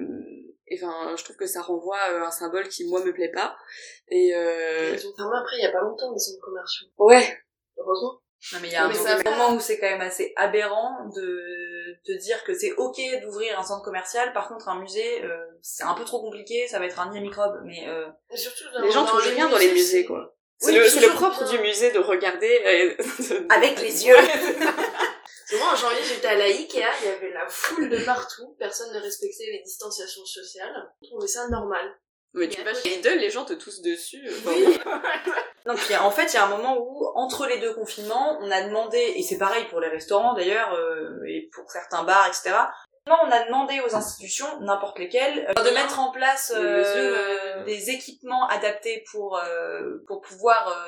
et, 0.68 0.78
enfin, 0.84 1.16
je 1.18 1.24
trouve 1.24 1.36
que 1.38 1.46
ça 1.46 1.62
renvoie 1.62 1.98
à 1.98 2.26
un 2.28 2.32
symbole 2.32 2.68
qui 2.68 2.86
moi 2.88 3.04
me 3.04 3.14
plaît 3.14 3.32
pas. 3.34 3.56
Et 4.10 4.36
euh, 4.36 4.94
Ils 4.96 5.08
ont 5.08 5.16
fermé 5.16 5.38
après 5.42 5.58
il 5.58 5.64
y 5.64 5.66
a 5.68 5.72
pas 5.72 5.82
longtemps 5.82 6.12
des 6.14 6.20
centres 6.20 6.42
commerciaux. 6.44 6.88
ouais, 6.98 7.38
Heureusement. 7.78 8.20
Non 8.54 8.60
mais 8.62 8.68
il 8.68 8.74
y 8.74 8.76
a 8.76 8.86
un 8.86 8.88
moment- 9.24 9.56
où 9.56 9.60
c'est 9.60 9.80
quand 9.80 9.90
même 9.90 10.02
assez 10.02 10.32
aberrant 10.36 11.06
de 11.16 11.98
te 12.06 12.12
dire 12.22 12.44
que 12.44 12.54
c'est 12.54 12.72
ok 12.74 12.96
d'ouvrir 13.24 13.58
un 13.60 13.64
centre 13.64 13.84
commercial, 13.84 14.32
par 14.32 14.48
contre 14.48 14.70
un 14.70 14.80
musée 14.80 15.24
euh, 15.24 15.44
c'est 15.64 15.84
un 15.84 15.96
peu 15.96 16.06
trop 16.06 16.22
compliqué, 16.22 16.68
ça 16.68 16.78
va 16.78 16.86
être 16.86 17.00
un 17.00 17.10
nid 17.12 17.18
à 17.18 17.22
microbes, 17.22 17.60
mais 17.66 17.88
euh, 17.88 18.06
Et 18.30 18.38
surtout 18.38 18.66
les 18.80 18.92
gens 18.92 19.06
trouvent 19.06 19.22
rien 19.22 19.50
dans 19.50 19.58
les 19.58 19.72
musées, 19.72 20.06
quoi. 20.06 20.36
C'est 20.60 20.72
Oui, 20.72 20.78
le, 20.78 20.84
c'est 20.88 21.02
le 21.02 21.14
propre 21.14 21.44
bien. 21.46 21.52
du 21.54 21.60
musée 21.60 21.92
de 21.92 21.98
regarder 22.00 22.62
euh, 22.66 22.96
de- 22.98 23.48
Avec 23.54 23.82
les 23.82 24.06
yeux. 24.06 24.16
Moi, 25.54 25.72
en 25.72 25.76
janvier, 25.76 26.04
j'étais 26.04 26.28
à 26.28 26.36
la 26.36 26.46
Ikea, 26.46 26.86
il 27.02 27.06
y 27.08 27.12
avait 27.12 27.32
la 27.32 27.48
foule 27.48 27.90
de 27.90 27.98
partout, 28.04 28.56
personne 28.60 28.94
ne 28.94 29.00
respectait 29.00 29.46
les 29.52 29.62
distanciations 29.64 30.26
sociales. 30.26 30.92
Je 31.02 31.08
trouvais 31.08 31.28
ça 31.28 31.48
normal. 31.48 31.98
Mais 32.34 32.50
tu 32.50 32.62
vas 32.62 32.74
chez 32.74 32.90
Lidl, 32.90 33.18
les 33.18 33.30
gens 33.30 33.46
te 33.46 33.54
toussent 33.54 33.82
dessus. 33.82 34.24
enfin, 34.30 34.52
Oui. 34.56 34.80
Non, 35.66 35.76
puis 35.76 35.98
en 35.98 36.12
fait, 36.12 36.32
il 36.32 36.36
y 36.36 36.38
a 36.38 36.46
un 36.46 36.50
moment 36.50 36.78
où, 36.80 37.12
entre 37.16 37.46
les 37.46 37.60
deux 37.60 37.74
confinements, 37.74 38.40
on 38.42 38.50
a 38.50 38.62
demandé, 38.62 38.98
et 39.18 39.22
c'est 39.22 39.38
pareil 39.38 39.66
pour 39.66 39.82
les 39.82 39.90
restaurants 39.90 40.34
d'ailleurs, 40.34 40.74
euh, 40.74 41.20
et 41.28 41.50
pour 41.54 41.70
certains 41.70 42.04
bars, 42.04 42.26
etc., 42.28 42.56
non, 43.08 43.16
on 43.26 43.32
a 43.32 43.46
demandé 43.46 43.80
aux 43.82 43.96
institutions, 43.96 44.48
n'importe 44.62 45.00
lesquelles, 45.00 45.48
euh, 45.58 45.64
de 45.64 45.70
mettre 45.74 46.00
en 46.00 46.12
place 46.12 46.52
Des 46.52 46.58
euh, 46.58 46.84
euh, 46.86 47.64
des 47.64 47.90
équipements 47.90 48.48
adaptés 48.48 49.04
pour 49.12 49.38
euh, 49.38 50.04
pour 50.08 50.22
pouvoir 50.22 50.86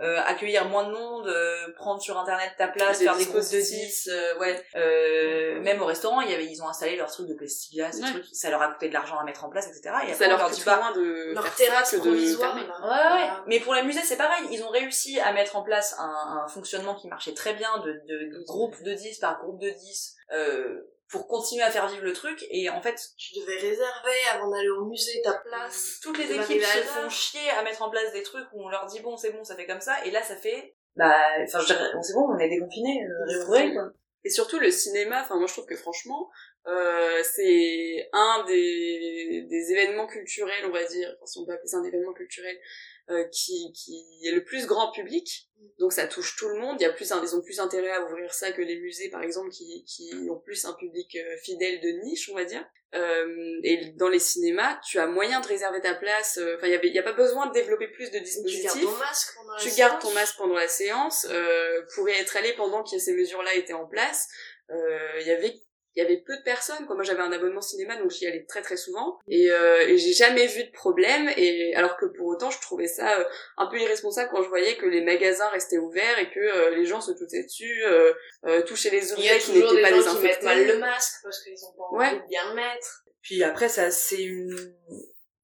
euh, 0.00 0.18
accueillir 0.26 0.64
moins 0.64 0.84
de 0.88 0.92
monde, 0.92 1.28
euh, 1.28 1.72
prendre 1.76 2.00
sur 2.02 2.18
internet 2.18 2.50
ta 2.58 2.66
place, 2.68 2.98
Des 2.98 3.04
faire 3.04 3.16
des 3.16 3.24
groupes 3.24 3.36
de 3.36 3.40
dispositifs. 3.40 4.04
10, 4.04 4.08
euh, 4.12 4.38
ouais. 4.38 4.64
Euh, 4.74 5.60
même 5.60 5.80
au 5.80 5.84
restaurant, 5.86 6.20
il 6.22 6.30
y 6.30 6.34
avait, 6.34 6.46
ils 6.46 6.60
ont 6.62 6.68
installé 6.68 6.96
leur 6.96 7.08
truc 7.10 7.28
de 7.28 7.34
plexiglas, 7.34 7.92
ces 7.92 8.02
Ouais. 8.02 8.10
trucs, 8.10 8.24
ça 8.32 8.50
leur 8.50 8.62
a 8.62 8.68
coûté 8.72 8.88
de 8.88 8.94
l'argent 8.94 9.16
à 9.18 9.24
mettre 9.24 9.44
en 9.44 9.48
place, 9.50 9.66
etc. 9.68 9.82
Et 9.84 9.88
après, 9.88 10.14
ça 10.14 10.28
leur 10.28 10.38
leur 10.38 10.50
dit, 10.50 10.62
bah, 10.64 10.76
moins 10.78 10.92
de 10.92 11.32
Leur 11.34 11.46
faire 11.46 11.68
terrasse 11.68 11.90
ça 11.90 11.96
que 11.98 12.02
de 12.02 12.08
provisoire, 12.08 12.54
fermer. 12.54 12.66
là. 12.66 12.74
Ouais, 12.80 12.88
ouais. 12.88 13.26
Voilà. 13.28 13.44
Mais 13.46 13.60
pour 13.60 13.74
les 13.74 13.82
musées, 13.82 14.00
c'est 14.02 14.16
pareil. 14.16 14.44
Ils 14.50 14.64
ont 14.64 14.70
réussi 14.70 15.20
à 15.20 15.32
mettre 15.32 15.54
en 15.56 15.62
place 15.62 15.94
un, 15.98 16.42
un 16.44 16.48
fonctionnement 16.48 16.94
qui 16.94 17.06
marchait 17.08 17.34
très 17.34 17.54
bien 17.54 17.70
de, 17.78 17.92
de, 17.92 18.38
de 18.38 18.44
groupe 18.44 18.82
de 18.82 18.94
10 18.94 19.18
par 19.18 19.40
groupe 19.40 19.60
de 19.60 19.70
10 19.70 20.16
euh, 20.32 20.80
pour 21.12 21.28
continuer 21.28 21.62
à 21.62 21.70
faire 21.70 21.86
vivre 21.86 22.02
le 22.02 22.12
truc. 22.12 22.44
Et 22.50 22.68
en 22.70 22.82
fait, 22.82 22.98
Tu 23.16 23.34
devais 23.38 23.58
réserver 23.58 24.18
avant 24.32 24.50
d'aller 24.50 24.70
au 24.70 24.86
musée 24.86 25.20
ta 25.22 25.34
place. 25.34 26.00
toutes 26.02 26.18
les 26.18 26.32
équipes 26.32 26.62
se 26.62 26.78
font 26.78 27.08
chier 27.08 27.50
à 27.50 27.62
mettre 27.62 27.82
en 27.82 27.90
place 27.90 28.12
des 28.12 28.22
trucs 28.22 28.48
où 28.52 28.64
on 28.64 28.68
leur 28.68 28.86
dit 28.86 29.00
bon, 29.00 29.16
c'est 29.16 29.30
bon, 29.30 29.44
ça 29.44 29.54
fait 29.54 29.66
comme 29.66 29.80
ça. 29.80 30.04
Et 30.06 30.10
là, 30.10 30.22
ça 30.22 30.34
fait, 30.34 30.74
bah, 30.96 31.14
enfin, 31.44 31.60
je 31.60 31.66
dirais, 31.66 31.92
bon, 31.94 32.02
c'est 32.02 32.14
bon, 32.14 32.26
on 32.34 32.38
est 32.38 32.48
déconfinés, 32.48 33.04
euh, 33.04 33.24
réouvrez, 33.26 33.72
quoi. 33.74 33.92
Et 34.24 34.30
surtout 34.30 34.58
le 34.60 34.70
cinéma, 34.70 35.22
enfin 35.22 35.36
moi 35.36 35.48
je 35.48 35.52
trouve 35.52 35.66
que 35.66 35.74
franchement, 35.74 36.30
euh, 36.68 37.20
c'est 37.24 38.08
un 38.12 38.44
des, 38.46 39.46
des 39.50 39.72
événements 39.72 40.06
culturels, 40.06 40.64
on 40.64 40.70
va 40.70 40.84
dire, 40.84 41.12
enfin, 41.16 41.26
si 41.26 41.38
on 41.40 41.44
peut 41.44 41.52
appeler 41.52 41.66
ça 41.66 41.78
un 41.78 41.84
événement 41.84 42.12
culturel, 42.12 42.56
euh, 43.10 43.24
qui, 43.32 43.72
qui 43.74 44.20
est 44.24 44.32
le 44.32 44.44
plus 44.44 44.66
grand 44.66 44.90
public. 44.92 45.48
Donc 45.78 45.92
ça 45.92 46.06
touche 46.06 46.36
tout 46.36 46.48
le 46.48 46.56
monde. 46.58 46.76
Il 46.80 46.82
y 46.82 46.86
a 46.86 46.92
plus, 46.92 47.10
ils 47.10 47.36
ont 47.36 47.42
plus 47.42 47.60
intérêt 47.60 47.90
à 47.92 48.02
ouvrir 48.04 48.32
ça 48.34 48.52
que 48.52 48.62
les 48.62 48.78
musées, 48.80 49.10
par 49.10 49.22
exemple, 49.22 49.50
qui, 49.50 49.84
qui 49.84 50.10
ont 50.30 50.38
plus 50.38 50.64
un 50.64 50.72
public 50.74 51.16
euh, 51.16 51.36
fidèle 51.44 51.80
de 51.80 51.88
niche, 52.04 52.28
on 52.30 52.34
va 52.34 52.44
dire. 52.44 52.64
Euh, 52.94 53.58
et 53.62 53.92
dans 53.96 54.08
les 54.08 54.18
cinémas, 54.18 54.78
tu 54.86 54.98
as 54.98 55.06
moyen 55.06 55.40
de 55.40 55.46
réserver 55.46 55.80
ta 55.80 55.94
place. 55.94 56.38
euh, 56.38 56.56
Enfin, 56.56 56.66
il 56.66 56.72
y 56.72 56.74
avait, 56.76 56.88
il 56.88 56.94
y 56.94 56.98
a 56.98 57.02
pas 57.02 57.12
besoin 57.14 57.46
de 57.46 57.52
développer 57.52 57.88
plus 57.88 58.10
de 58.10 58.18
Tu 58.18 58.24
dispositifs 58.24 58.64
gardes 58.64 58.80
ton 58.82 58.96
masque 58.98 59.34
pendant 59.36 59.52
la 59.54 59.60
tu 59.60 59.70
gardes 59.70 59.90
séance. 59.92 60.02
ton 60.02 60.10
masque 60.12 60.36
pendant 60.36 60.54
la 60.54 60.68
séance 60.68 61.26
euh, 61.30 61.82
pour 61.94 62.08
y 62.08 62.12
être 62.12 62.36
allé 62.36 62.52
pendant 62.54 62.82
que 62.82 62.98
ces 62.98 63.14
mesures-là 63.14 63.54
étaient 63.54 63.72
en 63.72 63.86
place. 63.86 64.28
Euh, 64.70 65.20
Il 65.20 65.26
y 65.26 65.30
avait 65.30 65.54
il 65.94 66.02
y 66.02 66.06
avait 66.06 66.22
peu 66.26 66.36
de 66.36 66.42
personnes 66.42 66.86
quoi. 66.86 66.94
Moi 66.94 67.04
j'avais 67.04 67.20
un 67.20 67.32
abonnement 67.32 67.60
cinéma 67.60 67.96
donc 67.96 68.10
j'y 68.10 68.26
allais 68.26 68.44
très 68.48 68.62
très 68.62 68.76
souvent 68.76 69.18
et, 69.28 69.50
euh, 69.50 69.86
et 69.88 69.98
j'ai 69.98 70.12
jamais 70.12 70.46
vu 70.46 70.64
de 70.64 70.70
problème 70.72 71.28
et 71.36 71.74
alors 71.74 71.96
que 71.96 72.06
pour 72.06 72.26
autant 72.28 72.50
je 72.50 72.60
trouvais 72.60 72.86
ça 72.86 73.18
euh, 73.20 73.24
un 73.58 73.66
peu 73.66 73.78
irresponsable 73.78 74.30
quand 74.32 74.42
je 74.42 74.48
voyais 74.48 74.76
que 74.76 74.86
les 74.86 75.02
magasins 75.02 75.48
restaient 75.50 75.78
ouverts 75.78 76.18
et 76.18 76.30
que 76.30 76.40
euh, 76.40 76.70
les 76.76 76.84
gens 76.86 77.00
se 77.00 77.12
toutaient 77.12 77.42
dessus, 77.44 77.82
euh, 77.84 78.12
euh, 78.46 78.62
touchaient 78.62 78.90
les 78.90 79.12
Il 79.12 79.24
y 79.24 79.28
a 79.28 79.34
objets 79.34 79.38
qui 79.44 79.52
n'étaient 79.52 79.60
pas 79.60 79.70
gens 79.70 79.76
qui 79.76 79.82
mettent 79.82 79.94
désinfectés. 79.94 80.44
mal 80.46 80.66
le 80.66 80.78
masque 80.78 81.14
parce 81.22 81.42
qu'ils 81.42 81.64
ont 81.66 81.72
pas 81.76 81.82
envie 81.84 81.98
Ouais. 81.98 82.20
de 82.22 82.26
bien 82.28 82.48
le 82.50 82.54
mettre. 82.54 83.04
Puis 83.20 83.42
après, 83.44 83.68
ça, 83.68 83.90
c'est 83.92 84.22
une, 84.22 84.74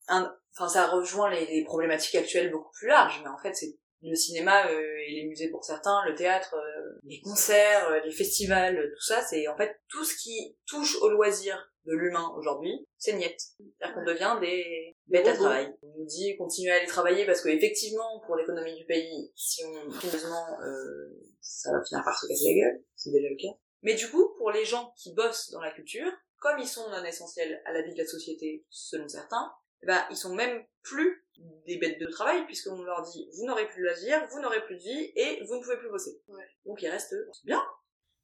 un, 0.09 0.35
enfin 0.57 0.69
ça 0.69 0.87
rejoint 0.89 1.31
les, 1.31 1.47
les 1.47 1.63
problématiques 1.65 2.17
actuelles 2.17 2.51
beaucoup 2.51 2.73
plus 2.73 2.89
larges, 2.89 3.21
mais 3.23 3.29
en 3.31 3.39
fait 3.39 3.55
c'est 3.55 3.75
le 4.03 4.15
cinéma 4.15 4.71
euh, 4.71 4.97
et 5.07 5.13
les 5.13 5.27
musées 5.27 5.49
pour 5.51 5.65
certains, 5.65 6.05
le 6.07 6.15
théâtre, 6.15 6.55
euh, 6.55 6.99
les 7.05 7.21
concerts, 7.21 7.89
euh, 7.91 8.01
les 8.05 8.11
festivals, 8.11 8.77
tout 8.95 9.03
ça, 9.03 9.23
c'est 9.23 9.49
en 9.49 9.57
fait 9.57 9.81
tout 9.89 10.05
ce 10.05 10.17
qui 10.17 10.57
touche 10.67 10.97
au 11.03 11.09
loisir 11.09 11.73
de 11.89 11.95
l'humain 11.95 12.33
aujourd'hui, 12.37 12.87
c'est 12.99 13.15
niette. 13.15 13.41
C'est-à-dire 13.57 13.95
qu'on 13.95 14.05
devient 14.05 14.37
des 14.41 14.95
bêtes 15.07 15.27
à 15.27 15.35
travail. 15.35 15.75
On 15.83 15.99
nous 15.99 16.07
dit 16.07 16.37
continuez 16.37 16.71
à 16.71 16.77
aller 16.77 16.87
travailler 16.87 17.25
parce 17.25 17.41
que 17.41 17.49
effectivement 17.49 18.21
pour 18.27 18.37
l'économie 18.37 18.77
du 18.77 18.85
pays, 18.85 19.33
si 19.35 19.63
on 19.65 19.91
sérieusement, 19.91 20.61
euh, 20.63 21.19
ça 21.41 21.73
va 21.73 21.83
finir 21.83 22.05
par 22.05 22.19
se 22.19 22.27
casser 22.27 22.55
la 22.55 22.67
gueule, 22.67 22.83
c'est 22.95 23.11
déjà 23.11 23.29
le 23.29 23.37
cas. 23.37 23.59
Mais 23.83 23.95
du 23.95 24.09
coup, 24.11 24.35
pour 24.37 24.51
les 24.51 24.65
gens 24.65 24.93
qui 24.97 25.15
bossent 25.15 25.51
dans 25.51 25.61
la 25.61 25.71
culture, 25.71 26.11
comme 26.41 26.59
ils 26.59 26.69
sont 26.69 26.89
non 26.91 27.05
essentiels 27.05 27.63
à 27.65 27.73
la 27.73 27.83
vie 27.83 27.95
de 27.95 27.99
la 27.99 28.07
société 28.07 28.65
selon 28.69 29.09
certains, 29.09 29.53
ben, 29.83 30.05
ils 30.11 30.17
sont 30.17 30.35
même 30.35 30.65
plus 30.83 31.25
des 31.67 31.77
bêtes 31.79 32.01
de 32.01 32.07
travail 32.07 32.45
puisqu'on 32.47 32.83
leur 32.83 33.03
dit 33.03 33.29
vous 33.37 33.47
n'aurez 33.47 33.69
plus 33.69 33.81
de 33.83 33.87
loisirs, 33.87 34.27
vous 34.31 34.41
n'aurez 34.41 34.65
plus 34.65 34.77
de 34.77 34.81
vie 34.83 35.13
et 35.15 35.45
vous 35.45 35.57
ne 35.57 35.63
pouvez 35.63 35.77
plus 35.77 35.91
bosser. 35.91 36.21
Ouais. 36.29 36.45
Donc 36.67 36.83
ils 36.83 36.89
restent 36.89 37.15
c'est 37.33 37.45
bien. 37.45 37.63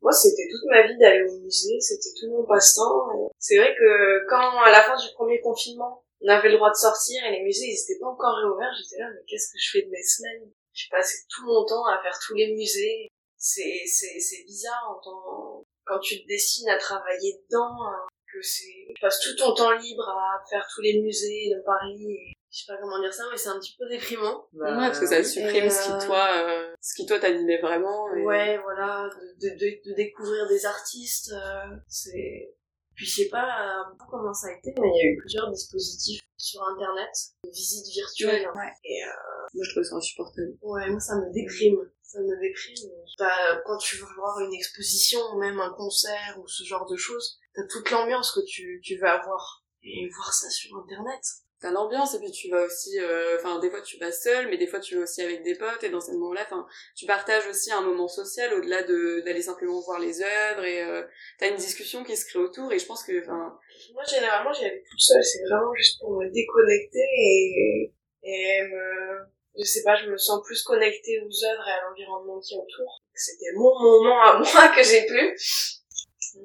Moi, 0.02 0.12
c'était 0.12 0.46
toute 0.50 0.68
ma 0.68 0.86
vie 0.86 0.98
d'aller 0.98 1.24
au 1.30 1.38
musée, 1.40 1.80
c'était 1.80 2.12
tout 2.20 2.30
mon 2.30 2.44
passe-temps. 2.44 3.10
et 3.14 3.32
C'est 3.38 3.56
vrai 3.56 3.74
que 3.74 4.28
quand, 4.28 4.60
à 4.60 4.70
la 4.70 4.82
fin 4.82 4.96
du 4.96 5.06
premier 5.14 5.40
confinement, 5.40 6.04
on 6.20 6.28
avait 6.28 6.50
le 6.50 6.56
droit 6.56 6.68
de 6.70 6.74
sortir 6.76 7.24
et 7.24 7.30
les 7.30 7.42
musées, 7.42 7.68
ils 7.68 7.82
étaient 7.82 7.98
pas 8.00 8.08
encore 8.08 8.36
réouverts, 8.36 8.72
j'étais 8.76 9.00
là, 9.00 9.08
mais 9.14 9.22
qu'est-ce 9.26 9.48
que 9.48 9.58
je 9.58 9.70
fais 9.72 9.82
de 9.86 9.90
mes 9.90 10.02
semaines? 10.02 10.50
Je 10.74 10.90
passais 10.90 11.16
tout 11.30 11.46
mon 11.46 11.64
temps 11.64 11.86
à 11.86 12.02
faire 12.02 12.18
tous 12.26 12.34
les 12.34 12.52
musées. 12.54 13.08
C'est, 13.38 13.80
c'est, 13.86 14.20
c'est 14.20 14.44
bizarre 14.44 14.90
en 14.90 15.00
tant- 15.02 15.64
quand 15.86 16.00
tu 16.00 16.20
te 16.22 16.26
destines 16.28 16.68
à 16.68 16.76
travailler 16.76 17.40
dedans, 17.48 17.76
hein, 17.86 18.06
que 18.34 18.42
c'est, 18.42 18.86
tu 18.94 19.00
passes 19.00 19.20
tout 19.20 19.36
ton 19.36 19.54
temps 19.54 19.72
libre 19.72 20.08
à 20.08 20.42
faire 20.50 20.66
tous 20.74 20.80
les 20.82 21.00
musées 21.00 21.50
de 21.54 21.62
Paris. 21.64 22.04
et- 22.10 22.32
Je 22.50 22.60
sais 22.60 22.72
pas 22.72 22.78
comment 22.80 23.00
dire 23.00 23.12
ça, 23.12 23.24
mais 23.32 23.36
c'est 23.36 23.48
un 23.48 23.58
petit 23.58 23.74
peu 23.76 23.88
déprimant. 23.88 24.46
Bah, 24.52 24.70
ouais, 24.78 24.86
parce 24.86 25.00
que 25.00 25.06
ça 25.06 25.22
supprime 25.24 25.68
ce 25.68 25.90
euh, 25.90 25.98
qui 25.98 26.06
toi, 26.06 26.26
euh, 26.38 26.74
ce 26.80 26.94
qui 26.94 27.04
toi 27.06 27.18
t'animait 27.18 27.60
vraiment. 27.60 28.14
et- 28.14 28.22
Ouais, 28.22 28.58
voilà, 28.58 29.08
de, 29.40 29.48
de, 29.48 29.94
découvrir 29.96 30.46
des 30.48 30.64
artistes, 30.64 31.32
euh, 31.32 31.76
c'est... 31.88 32.54
Puis 32.94 33.06
je 33.06 33.22
sais 33.22 33.28
pas 33.28 33.42
euh, 33.90 33.94
comment 34.08 34.32
ça 34.32 34.46
a 34.48 34.52
été, 34.52 34.72
mais 34.78 34.88
il 34.88 35.04
y 35.04 35.08
a 35.08 35.12
eu 35.12 35.16
plusieurs 35.18 35.50
dispositifs 35.50 36.20
sur 36.36 36.62
Internet, 36.62 37.10
de 37.44 37.50
visites 37.50 37.92
virtuelles. 37.92 38.48
Ouais. 38.54 38.70
Et 38.84 39.02
euh, 39.02 39.08
Moi, 39.54 39.64
je 39.64 39.70
trouvais 39.70 39.84
ça 39.84 39.96
insupportable. 39.96 40.52
ouais, 40.62 40.90
moi 40.90 41.00
ça 41.00 41.16
me 41.16 41.32
déprime. 41.32 41.78
Ça 42.14 42.20
me 42.20 42.40
déprime. 42.40 42.90
T'as- 43.18 43.56
quand 43.66 43.76
tu 43.78 43.96
veux 43.96 44.06
voir 44.16 44.38
une 44.40 44.54
exposition, 44.54 45.20
ou 45.32 45.38
même 45.38 45.60
un 45.60 45.70
concert, 45.74 46.38
ou 46.40 46.46
ce 46.48 46.64
genre 46.64 46.86
de 46.88 46.96
choses, 46.96 47.38
t'as 47.54 47.66
toute 47.68 47.90
l'ambiance 47.90 48.32
que 48.32 48.40
tu, 48.46 48.80
tu 48.84 48.96
veux 48.96 49.08
avoir. 49.08 49.62
Et 49.82 50.08
voir 50.14 50.32
ça 50.32 50.48
sur 50.48 50.76
Internet. 50.78 51.20
T'as 51.60 51.70
l'ambiance 51.70 52.14
et 52.14 52.18
puis 52.18 52.30
tu 52.30 52.48
vas 52.50 52.62
aussi, 52.64 52.98
euh, 53.00 53.36
enfin 53.38 53.58
des 53.58 53.70
fois 53.70 53.80
tu 53.82 53.98
vas 53.98 54.12
seul, 54.12 54.48
mais 54.48 54.58
des 54.58 54.66
fois 54.66 54.80
tu 54.80 54.96
vas 54.96 55.02
aussi 55.02 55.22
avec 55.22 55.42
des 55.44 55.54
potes 55.56 55.82
et 55.82 55.88
dans 55.90 56.00
ces 56.00 56.12
moments-là, 56.12 56.42
enfin 56.44 56.66
tu 56.96 57.06
partages 57.06 57.46
aussi 57.46 57.72
un 57.72 57.80
moment 57.80 58.08
social 58.08 58.52
au-delà 58.54 58.82
de 58.82 59.22
d'aller 59.24 59.40
simplement 59.42 59.80
voir 59.80 59.98
les 60.00 60.20
œuvres 60.20 60.64
et 60.64 60.82
euh, 60.82 61.02
t'as 61.38 61.48
une 61.50 61.56
discussion 61.56 62.04
qui 62.04 62.16
se 62.16 62.26
crée 62.26 62.38
autour 62.38 62.70
et 62.72 62.78
je 62.78 62.84
pense 62.86 63.02
que, 63.04 63.18
enfin 63.22 63.58
Moi, 63.94 64.02
généralement, 64.04 64.52
j'y 64.52 64.64
allais 64.66 64.84
toute 64.90 65.00
seule. 65.00 65.24
C'est 65.24 65.42
vraiment 65.48 65.72
juste 65.74 66.00
pour 66.00 66.12
me 66.18 66.28
déconnecter 66.30 66.98
et, 67.18 67.94
et 68.24 68.62
me, 68.64 69.26
je 69.56 69.64
sais 69.64 69.82
pas, 69.82 69.96
je 69.96 70.10
me 70.10 70.16
sens 70.16 70.42
plus 70.44 70.62
connectée 70.62 71.20
aux 71.20 71.44
œuvres 71.44 71.68
et 71.68 71.72
à 71.72 71.88
l'environnement 71.88 72.40
qui 72.40 72.54
entoure. 72.56 73.02
C'était 73.14 73.52
mon 73.54 73.78
moment 73.80 74.20
à 74.20 74.38
moi 74.38 74.74
que 74.74 74.82
j'ai 74.82 75.06
plus. 75.06 75.80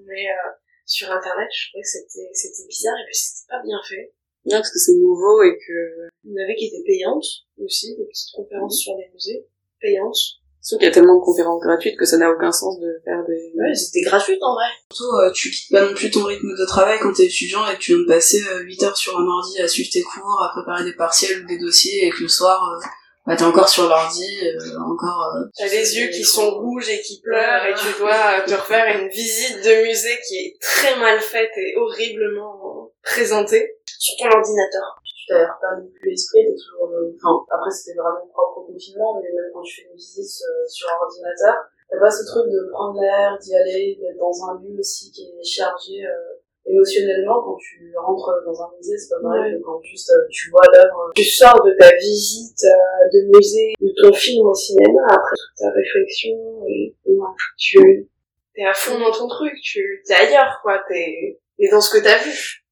Mais, 0.05 0.27
euh, 0.29 0.51
sur 0.89 1.11
Internet, 1.11 1.47
je 1.53 1.69
trouvais 1.69 1.83
que 1.83 1.87
c'était, 1.87 2.29
c'était 2.33 2.67
bizarre 2.67 2.97
et 2.97 3.05
puis 3.05 3.15
c'était 3.15 3.47
pas 3.47 3.61
bien 3.63 3.79
fait. 3.87 4.11
bien 4.43 4.57
parce 4.57 4.71
que 4.71 4.79
c'est 4.79 4.97
nouveau 4.97 5.43
et 5.43 5.55
que 5.55 6.09
Il 6.23 6.31
y 6.31 6.33
en 6.33 6.43
avait 6.43 6.55
qui 6.55 6.65
étaient 6.65 6.83
payantes 6.83 7.45
aussi, 7.59 7.95
des 7.95 8.05
petites 8.05 8.33
conférences 8.33 8.79
sur 8.79 8.97
des 8.97 9.07
musées 9.13 9.45
payantes. 9.79 10.41
sauf 10.61 10.79
qu'il 10.79 10.87
y 10.87 10.91
a 10.91 10.93
tellement 10.93 11.19
de 11.19 11.23
conférences 11.23 11.61
gratuites 11.61 11.97
que 11.97 12.05
ça 12.05 12.17
n'a 12.17 12.31
aucun 12.31 12.51
sens 12.51 12.79
de 12.79 12.99
faire 13.05 13.23
des. 13.25 13.51
Ouais, 13.55 13.75
c'était 13.75 14.01
gratuit 14.01 14.37
en 14.41 14.55
vrai. 14.55 14.65
Surtout, 14.91 15.15
euh, 15.15 15.31
tu 15.31 15.51
quittes 15.51 15.71
pas 15.71 15.85
non 15.87 15.93
plus 15.93 16.09
ton 16.09 16.23
rythme 16.23 16.57
de 16.57 16.65
travail 16.65 16.97
quand 16.99 17.13
t'es 17.13 17.25
étudiant 17.25 17.67
et 17.67 17.75
que 17.75 17.79
tu 17.79 17.93
viens 17.93 18.01
de 18.01 18.07
passer 18.07 18.41
euh, 18.51 18.61
8 18.61 18.83
heures 18.83 18.97
sur 18.97 19.17
un 19.19 19.27
ordi 19.27 19.61
à 19.61 19.67
suivre 19.67 19.89
tes 19.91 20.01
cours, 20.01 20.41
à 20.41 20.49
préparer 20.49 20.83
des 20.83 20.95
partiels 20.95 21.43
ou 21.43 21.47
des 21.47 21.59
dossiers 21.59 22.07
et 22.07 22.09
que 22.09 22.23
le 22.23 22.29
soir, 22.29 22.63
euh, 22.73 22.87
bah, 23.29 23.35
t'es 23.37 23.43
encore 23.43 23.69
sur 23.69 23.87
l'ordi, 23.87 24.25
euh, 24.43 24.79
encore... 24.79 25.35
euh, 25.35 25.45
T'as 25.55 25.67
les 25.67 25.97
yeux 25.97 26.09
qui 26.09 26.23
sont 26.23 26.49
rouges 26.59 26.89
et 26.89 26.99
qui 27.01 27.21
pleurent 27.21 27.65
et 27.65 27.73
tu 27.75 27.99
dois 27.99 28.41
te 28.47 28.53
refaire 28.53 28.99
une 28.99 29.07
visite 29.09 29.57
de 29.63 29.83
musée 29.85 30.17
qui 30.27 30.35
est 30.37 30.57
très 30.59 30.99
mal 30.99 31.19
faite 31.19 31.51
et 31.57 31.75
horriblement 31.77 32.91
présentée 33.03 33.77
sur 33.85 34.15
ton 34.17 34.35
ordinateur. 34.35 34.99
tu 35.05 35.25
t'aères 35.27 35.57
pas 35.61 35.77
non 35.77 35.87
plus 35.93 36.09
l'esprit, 36.09 36.45
t'es 36.45 36.55
toujours, 36.55 36.89
euh, 36.89 37.13
enfin, 37.21 37.45
après 37.51 37.69
c'était 37.69 37.97
vraiment 37.97 38.25
propre 38.33 38.57
au 38.59 38.73
confinement, 38.73 39.21
mais 39.21 39.29
même 39.29 39.51
quand 39.53 39.61
tu 39.61 39.81
fais 39.81 39.87
une 39.89 39.95
visite 39.95 40.41
euh, 40.49 40.67
sur 40.67 40.89
un 40.89 41.05
ordinateur, 41.05 41.55
t'as 41.89 41.99
pas 41.99 42.09
ce 42.11 42.25
truc 42.25 42.49
de 42.51 42.69
prendre 42.71 42.99
l'air, 42.99 43.37
d'y 43.39 43.55
aller, 43.55 43.97
d'être 44.01 44.17
dans 44.17 44.33
un 44.49 44.59
lieu 44.61 44.77
aussi 44.79 45.11
qui 45.11 45.29
est 45.29 45.43
chargé 45.43 46.05
euh, 46.05 46.38
émotionnellement 46.69 47.41
quand 47.43 47.57
tu 47.57 47.91
rentres 47.97 48.31
dans 48.45 48.61
un 48.61 48.69
musée, 48.77 48.97
c'est 48.97 49.15
pas 49.15 49.21
pareil 49.21 49.59
quand 49.63 49.81
juste 49.83 50.09
euh, 50.11 50.27
tu 50.29 50.49
vois 50.51 50.61
l'œuvre. 50.73 51.11
Tu 51.15 51.23
sors 51.23 51.63
de 51.65 51.75
ta 51.79 51.95
visite 51.95 52.63
euh, 52.63 53.07
de 53.13 53.35
musée, 53.35 53.73
de 53.79 53.93
ton 54.01 54.13
film 54.13 54.45
au 54.47 54.53
cinéma, 54.53 55.01
après 55.09 55.35
toute 55.35 55.57
ta 55.57 55.71
réflexion, 55.71 56.37
et 56.67 56.93
ouais, 57.05 57.27
tu 57.57 58.07
t'es 58.55 58.63
à 58.63 58.73
fond 58.73 58.99
dans 58.99 59.11
ton 59.11 59.27
truc, 59.27 59.53
tu 59.63 60.03
t'es 60.05 60.13
ailleurs 60.13 60.59
quoi, 60.61 60.81
t'es 60.87 61.39
t'es 61.57 61.69
dans 61.69 61.81
ce 61.81 61.97
que 61.97 62.03
t'as 62.03 62.17
vu. 62.23 62.63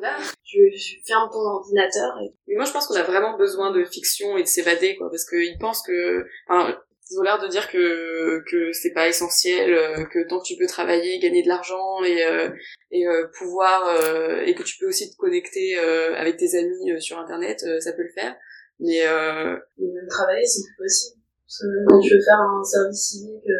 Là, 0.00 0.16
tu, 0.44 0.70
tu 0.76 1.00
fermes 1.06 1.30
ton 1.32 1.38
ordinateur 1.38 2.18
et 2.22 2.32
Mais 2.48 2.56
moi 2.56 2.64
je 2.64 2.72
pense 2.72 2.86
qu'on 2.86 2.96
a 2.96 3.02
vraiment 3.02 3.36
besoin 3.38 3.70
de 3.70 3.84
fiction 3.84 4.36
et 4.36 4.42
de 4.42 4.48
s'évader 4.48 4.96
quoi, 4.96 5.08
parce 5.08 5.24
qu'ils 5.24 5.58
pensent 5.58 5.82
que, 5.82 6.26
enfin 6.48 6.76
ils 7.10 7.18
ont 7.18 7.22
l'air 7.22 7.38
de 7.40 7.48
dire 7.48 7.70
que 7.70 8.42
que 8.50 8.72
c'est 8.72 8.92
pas 8.92 9.08
essentiel, 9.08 9.72
euh, 9.72 10.04
que 10.04 10.26
tant 10.28 10.40
que 10.40 10.46
tu 10.46 10.56
peux 10.56 10.66
travailler, 10.66 11.18
gagner 11.18 11.42
de 11.42 11.48
l'argent 11.48 12.02
et 12.02 12.24
euh, 12.24 12.48
et 12.90 13.06
euh, 13.06 13.26
pouvoir 13.38 13.86
euh, 13.88 14.40
et 14.46 14.54
que 14.54 14.62
tu 14.62 14.78
peux 14.78 14.88
aussi 14.88 15.10
te 15.10 15.16
connecter 15.16 15.78
euh, 15.78 16.14
avec 16.16 16.36
tes 16.38 16.56
amis 16.58 16.92
euh, 16.92 17.00
sur 17.00 17.18
internet, 17.18 17.60
ça 17.80 17.92
peut 17.92 18.02
le 18.02 18.12
faire. 18.14 18.34
Mais 18.80 19.02
même 19.04 20.08
travailler, 20.08 20.44
c'est 20.46 20.62
plus 20.62 20.84
possible. 20.84 21.20
Parce 21.46 21.58
que 21.60 21.88
quand 21.88 22.00
tu 22.00 22.14
veux 22.14 22.22
faire 22.22 22.40
un 22.40 22.64
service 22.64 23.10
civique, 23.10 23.50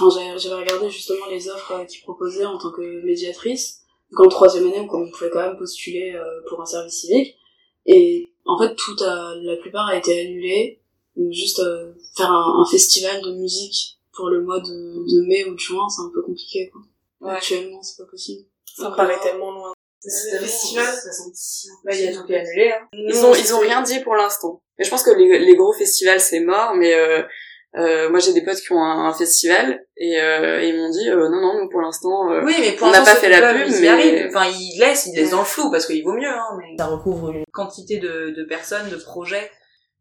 Enfin, 0.00 0.08
j'avais 0.38 0.54
regardé 0.54 0.88
justement 0.88 1.26
les 1.30 1.50
offres 1.50 1.84
qu'ils 1.86 2.00
proposaient 2.00 2.46
en 2.46 2.56
tant 2.56 2.72
que 2.72 3.04
médiatrice, 3.04 3.82
donc 4.10 4.26
en 4.26 4.30
troisième 4.30 4.68
année, 4.68 4.80
on 4.80 5.10
pouvait 5.10 5.28
quand 5.28 5.46
même 5.46 5.58
postuler 5.58 6.18
pour 6.48 6.62
un 6.62 6.64
service 6.64 6.94
civique. 6.94 7.36
Et 7.84 8.26
en 8.46 8.58
fait, 8.58 8.74
tout 8.74 8.96
a, 9.04 9.34
la 9.42 9.56
plupart 9.56 9.88
a 9.88 9.96
été 9.96 10.18
annulé. 10.18 10.80
Donc 11.16 11.32
juste 11.32 11.60
euh, 11.60 11.92
faire 12.16 12.30
un, 12.30 12.62
un 12.62 12.70
festival 12.70 13.22
de 13.22 13.32
musique 13.32 13.98
pour 14.14 14.28
le 14.28 14.42
mois 14.42 14.60
de, 14.60 14.66
de 14.70 15.26
mai 15.26 15.44
ou 15.44 15.54
de 15.54 15.58
juin, 15.58 15.88
c'est 15.88 16.02
un 16.02 16.10
peu 16.14 16.22
compliqué. 16.22 16.70
Quoi. 16.70 16.82
Ouais. 17.28 17.36
Actuellement, 17.36 17.82
c'est 17.82 18.02
pas 18.02 18.08
possible. 18.10 18.42
ça 18.76 18.90
me 18.90 18.96
paraît 18.96 19.18
tellement 19.22 19.50
loin. 19.52 19.72
c'est 20.00 20.38
festival. 20.38 20.84
ça 20.86 21.10
sent 21.12 21.30
si 21.34 21.68
Bah, 21.84 21.92
il 21.94 22.02
y 22.04 22.08
a 22.08 22.12
tout 22.14 22.24
qui 22.24 22.32
est 22.32 22.40
annulé, 22.40 22.72
hein. 22.72 22.86
ils 22.92 23.24
ont 23.24 23.34
ils 23.34 23.54
ont 23.54 23.58
rien 23.60 23.82
dit 23.82 24.00
pour 24.00 24.14
l'instant. 24.14 24.62
Mais 24.78 24.84
je 24.84 24.90
pense 24.90 25.02
que 25.02 25.10
les, 25.10 25.38
les 25.38 25.56
gros 25.56 25.72
festivals 25.72 26.20
c'est 26.20 26.40
mort, 26.40 26.74
mais 26.74 26.94
euh, 26.94 27.22
euh, 27.78 28.08
moi 28.10 28.18
j'ai 28.20 28.32
des 28.34 28.44
potes 28.44 28.60
qui 28.60 28.72
ont 28.72 28.82
un, 28.82 29.06
un 29.08 29.12
festival 29.14 29.84
et 29.96 30.20
euh, 30.20 30.62
ils 30.62 30.76
m'ont 30.76 30.90
dit 30.90 31.08
euh, 31.08 31.28
non 31.30 31.40
non 31.40 31.58
nous 31.62 31.68
pour 31.70 31.80
l'instant 31.80 32.30
euh, 32.30 32.42
Oui, 32.44 32.54
mais 32.60 32.72
pour 32.72 32.88
On 32.88 32.90
n'a 32.90 33.00
pas 33.02 33.14
fait 33.16 33.28
la 33.30 33.54
pub, 33.54 33.68
mais- 33.80 33.88
arrivent. 33.88 34.26
Enfin, 34.28 34.46
ils 34.46 34.78
laissent, 34.78 35.06
ils 35.06 35.16
laissent 35.16 35.30
dans 35.30 35.38
le 35.40 35.44
flou 35.44 35.70
parce 35.70 35.86
qu'il 35.86 36.02
vaut 36.04 36.12
mieux, 36.14 36.28
hein, 36.28 36.58
mais 36.58 36.76
ça 36.78 36.86
recouvre 36.86 37.30
une 37.32 37.44
quantité 37.52 37.98
de, 37.98 38.30
de 38.36 38.44
personnes, 38.44 38.88
de 38.90 38.96
projets, 38.96 39.50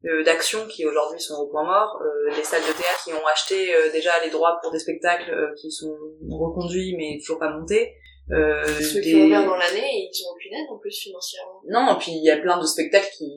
euh, 0.05 0.23
d'actions 0.23 0.65
qui 0.67 0.85
aujourd'hui 0.85 1.19
sont 1.19 1.35
au 1.35 1.47
point 1.47 1.63
mort, 1.63 1.99
euh, 2.03 2.35
des 2.35 2.43
salles 2.43 2.61
de 2.61 2.67
théâtre 2.77 3.03
qui 3.03 3.13
ont 3.13 3.25
acheté 3.31 3.73
euh, 3.75 3.91
déjà 3.91 4.11
les 4.23 4.29
droits 4.29 4.59
pour 4.61 4.71
des 4.71 4.79
spectacles 4.79 5.31
euh, 5.31 5.53
qui 5.55 5.71
sont 5.71 5.95
reconduits 6.29 6.95
mais 6.97 7.17
toujours 7.19 7.39
pas 7.39 7.49
montés. 7.49 7.93
Euh, 8.31 8.63
Ceux 8.81 9.01
des- 9.01 9.11
qui 9.11 9.15
ont 9.17 9.25
ouvert 9.25 9.45
dans 9.45 9.55
l'année, 9.55 10.09
ils 10.11 10.23
ont 10.25 10.33
aucune 10.33 10.51
aide 10.53 10.65
en 10.71 10.79
plus 10.79 10.97
financièrement. 10.97 11.61
Non, 11.69 11.93
et 11.93 11.99
puis 11.99 12.11
il 12.11 12.23
y 12.23 12.31
a 12.31 12.37
plein 12.37 12.57
de 12.59 12.65
spectacles 12.65 13.07
qui, 13.15 13.29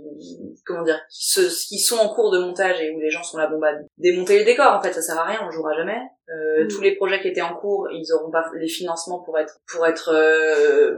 comment 0.65 0.83
dire, 0.83 0.99
qui, 1.11 1.29
se, 1.31 1.41
qui 1.69 1.79
sont 1.79 1.99
en 1.99 2.09
cours 2.15 2.31
de 2.31 2.39
montage 2.39 2.81
et 2.81 2.91
où 2.93 2.99
les 2.99 3.11
gens 3.11 3.23
sont 3.23 3.37
là, 3.37 3.49
bon 3.49 3.59
bah, 3.59 3.73
démonter 3.99 4.39
les 4.39 4.45
décors, 4.47 4.73
en 4.73 4.81
fait, 4.81 4.95
ça 4.95 5.03
sert 5.03 5.19
à 5.19 5.25
rien, 5.25 5.41
on 5.47 5.51
jouera 5.51 5.75
jamais. 5.75 5.99
Euh, 6.31 6.65
Mm. 6.65 6.69
Tous 6.69 6.81
les 6.81 6.97
projets 6.97 7.21
qui 7.21 7.29
étaient 7.29 7.43
en 7.43 7.55
cours, 7.55 7.87
ils 7.93 8.11
auront 8.15 8.31
pas 8.31 8.45
les 8.59 8.67
financements 8.69 9.21
pour 9.21 9.39
être, 9.39 9.61
pour 9.71 9.87
être 9.87 10.11
euh, 10.15 10.97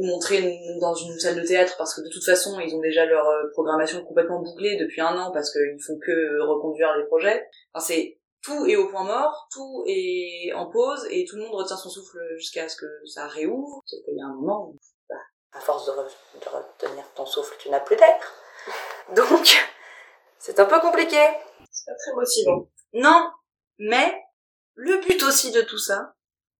montrés 0.00 0.58
dans 0.80 0.94
une 0.94 1.18
salle 1.18 1.36
de 1.40 1.46
théâtre 1.46 1.74
parce 1.76 1.94
que 1.94 2.00
de 2.00 2.08
toute 2.08 2.24
façon, 2.24 2.58
ils 2.60 2.74
ont 2.74 2.80
déjà 2.80 3.04
leur 3.06 3.26
euh, 3.28 3.50
programmation 3.52 4.04
complètement 4.04 4.40
bouclée 4.40 4.76
depuis 4.78 5.00
un 5.00 5.16
an 5.18 5.30
parce 5.32 5.52
qu'ils 5.52 5.82
font 5.84 5.98
que 5.98 6.40
reconduire 6.46 6.96
les 6.96 7.04
projets. 7.04 7.46
Enfin, 7.74 7.84
c'est 7.86 8.18
tout 8.42 8.66
est 8.66 8.76
au 8.76 8.88
point 8.88 9.04
mort, 9.04 9.46
tout 9.52 9.84
est 9.86 10.52
en 10.54 10.68
pause 10.70 11.06
et 11.10 11.24
tout 11.24 11.36
le 11.36 11.42
monde 11.42 11.54
retient 11.54 11.76
son 11.76 11.90
souffle 11.90 12.18
jusqu'à 12.36 12.68
ce 12.68 12.76
que 12.76 12.86
ça 13.06 13.26
réouvre. 13.28 13.82
Sauf 13.86 14.00
qu'il 14.04 14.16
y 14.16 14.20
a 14.22 14.24
un 14.26 14.34
moment 14.34 14.68
où 14.68 14.78
à 15.54 15.60
force 15.60 15.84
de, 15.86 15.92
re- 15.92 16.40
de 16.40 16.48
retenir 16.48 17.04
ton 17.14 17.26
souffle, 17.26 17.54
tu 17.58 17.68
n'as 17.68 17.80
plus 17.80 17.96
d'air. 17.96 18.18
Donc, 19.14 19.62
c'est 20.38 20.58
un 20.58 20.64
peu 20.64 20.80
compliqué. 20.80 21.18
C'est 21.70 21.90
pas 21.90 21.96
très 21.98 22.14
motivant. 22.14 22.68
Non, 22.94 23.30
mais 23.78 24.18
le 24.74 24.98
but 25.06 25.22
aussi 25.24 25.52
de 25.52 25.60
tout 25.60 25.78
ça, 25.78 26.14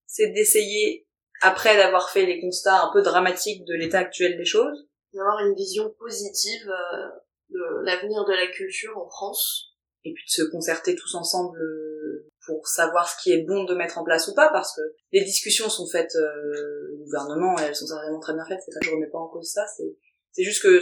c'est 0.07 0.29
d'essayer, 0.29 1.09
après 1.43 1.77
d'avoir 1.77 2.11
fait 2.11 2.27
les 2.27 2.41
constats 2.41 2.83
un 2.83 2.93
peu 2.93 3.03
dramatiques 3.03 3.65
de 3.65 3.75
l'état 3.75 3.99
actuel 3.99 4.37
des 4.37 4.45
choses, 4.45 4.89
d'avoir 5.13 5.41
une 5.41 5.55
vision 5.55 5.95
positive 5.99 6.71
euh, 6.71 7.09
de 7.51 7.85
l'avenir 7.85 8.25
de 8.25 8.33
la 8.33 8.47
culture 8.49 8.97
en 8.97 9.09
France. 9.09 9.69
Et 10.05 10.13
puis 10.13 10.25
de 10.27 10.31
se 10.31 10.51
concerter 10.51 10.97
tous 10.97 11.15
ensemble 11.15 11.61
euh, 11.61 12.29
pour 12.47 12.67
savoir 12.67 13.09
ce 13.09 13.23
qui 13.23 13.33
est 13.33 13.45
bon 13.45 13.63
de 13.63 13.75
mettre 13.75 13.99
en 13.99 14.05
place 14.05 14.27
ou 14.27 14.35
pas, 14.35 14.51
parce 14.51 14.75
que 14.75 14.81
les 15.13 15.23
discussions 15.23 15.69
sont 15.69 15.87
faites 15.87 16.17
euh, 16.17 16.93
au 16.95 17.05
gouvernement 17.05 17.57
et 17.61 17.63
elles 17.63 17.77
sont 17.77 17.87
certainement 17.87 18.19
très 18.19 18.35
bien 18.35 18.45
faites. 18.45 18.59
C'est 18.65 18.75
pas 18.75 18.81
que 18.81 18.87
je 18.87 18.91
remets 18.91 19.11
pas 19.11 19.19
en 19.19 19.29
cause 19.29 19.49
ça. 19.49 19.65
C'est 19.77 19.97
c'est 20.33 20.43
juste 20.43 20.63
que 20.63 20.81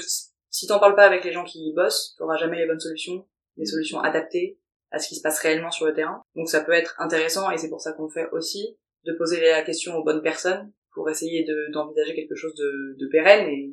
si 0.48 0.66
t'en 0.66 0.78
parles 0.78 0.96
pas 0.96 1.04
avec 1.04 1.24
les 1.24 1.32
gens 1.32 1.44
qui 1.44 1.58
y 1.58 1.74
bossent, 1.74 2.14
t'auras 2.16 2.36
jamais 2.36 2.58
les 2.58 2.66
bonnes 2.66 2.80
solutions, 2.80 3.26
les 3.56 3.66
solutions 3.66 4.00
adaptées 4.00 4.58
à 4.90 4.98
ce 4.98 5.08
qui 5.08 5.16
se 5.16 5.22
passe 5.22 5.38
réellement 5.40 5.70
sur 5.70 5.86
le 5.86 5.92
terrain. 5.92 6.22
Donc 6.34 6.48
ça 6.48 6.62
peut 6.62 6.72
être 6.72 6.94
intéressant 6.98 7.50
et 7.50 7.58
c'est 7.58 7.68
pour 7.68 7.80
ça 7.80 7.92
qu'on 7.92 8.04
le 8.04 8.10
fait 8.10 8.28
aussi 8.32 8.78
de 9.06 9.12
poser 9.12 9.40
la 9.40 9.62
question 9.62 9.94
aux 9.96 10.04
bonnes 10.04 10.22
personnes 10.22 10.70
pour 10.92 11.08
essayer 11.08 11.44
de, 11.44 11.72
d'envisager 11.72 12.14
quelque 12.14 12.34
chose 12.34 12.54
de, 12.54 13.08
pérenne 13.10 13.48
et, 13.48 13.72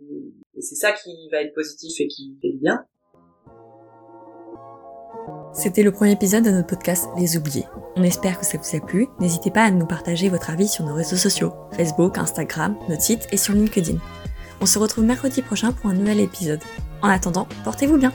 et 0.56 0.62
c'est 0.62 0.76
ça 0.76 0.92
qui 0.92 1.30
va 1.32 1.42
être 1.42 1.54
positif 1.54 2.00
et 2.00 2.08
qui 2.08 2.38
fait 2.42 2.52
du 2.52 2.60
bien. 2.60 2.86
C'était 5.54 5.82
le 5.82 5.92
premier 5.92 6.12
épisode 6.12 6.44
de 6.44 6.52
notre 6.52 6.68
podcast 6.68 7.10
Les 7.18 7.36
Oubliés. 7.36 7.66
On 7.96 8.04
espère 8.04 8.40
que 8.40 8.46
ça 8.46 8.60
vous 8.60 8.78
a 8.78 8.80
plu. 8.80 9.08
N'hésitez 9.20 9.50
pas 9.50 9.64
à 9.64 9.72
nous 9.72 9.88
partager 9.88 10.30
votre 10.30 10.52
avis 10.52 10.68
sur 10.68 10.86
nos 10.86 10.94
réseaux 10.94 11.16
sociaux, 11.16 11.52
Facebook, 11.72 12.18
Instagram, 12.18 12.78
notre 12.90 13.02
site 13.02 13.28
et 13.32 13.38
sur 13.38 13.56
LinkedIn. 13.56 13.98
On 14.62 14.66
se 14.66 14.78
retrouve 14.78 15.06
mercredi 15.06 15.42
prochain 15.42 15.72
pour 15.72 15.90
un 15.90 15.96
nouvel 15.96 16.20
épisode. 16.20 16.62
En 17.02 17.10
attendant, 17.10 17.48
portez-vous 17.64 17.98
bien 17.98 18.14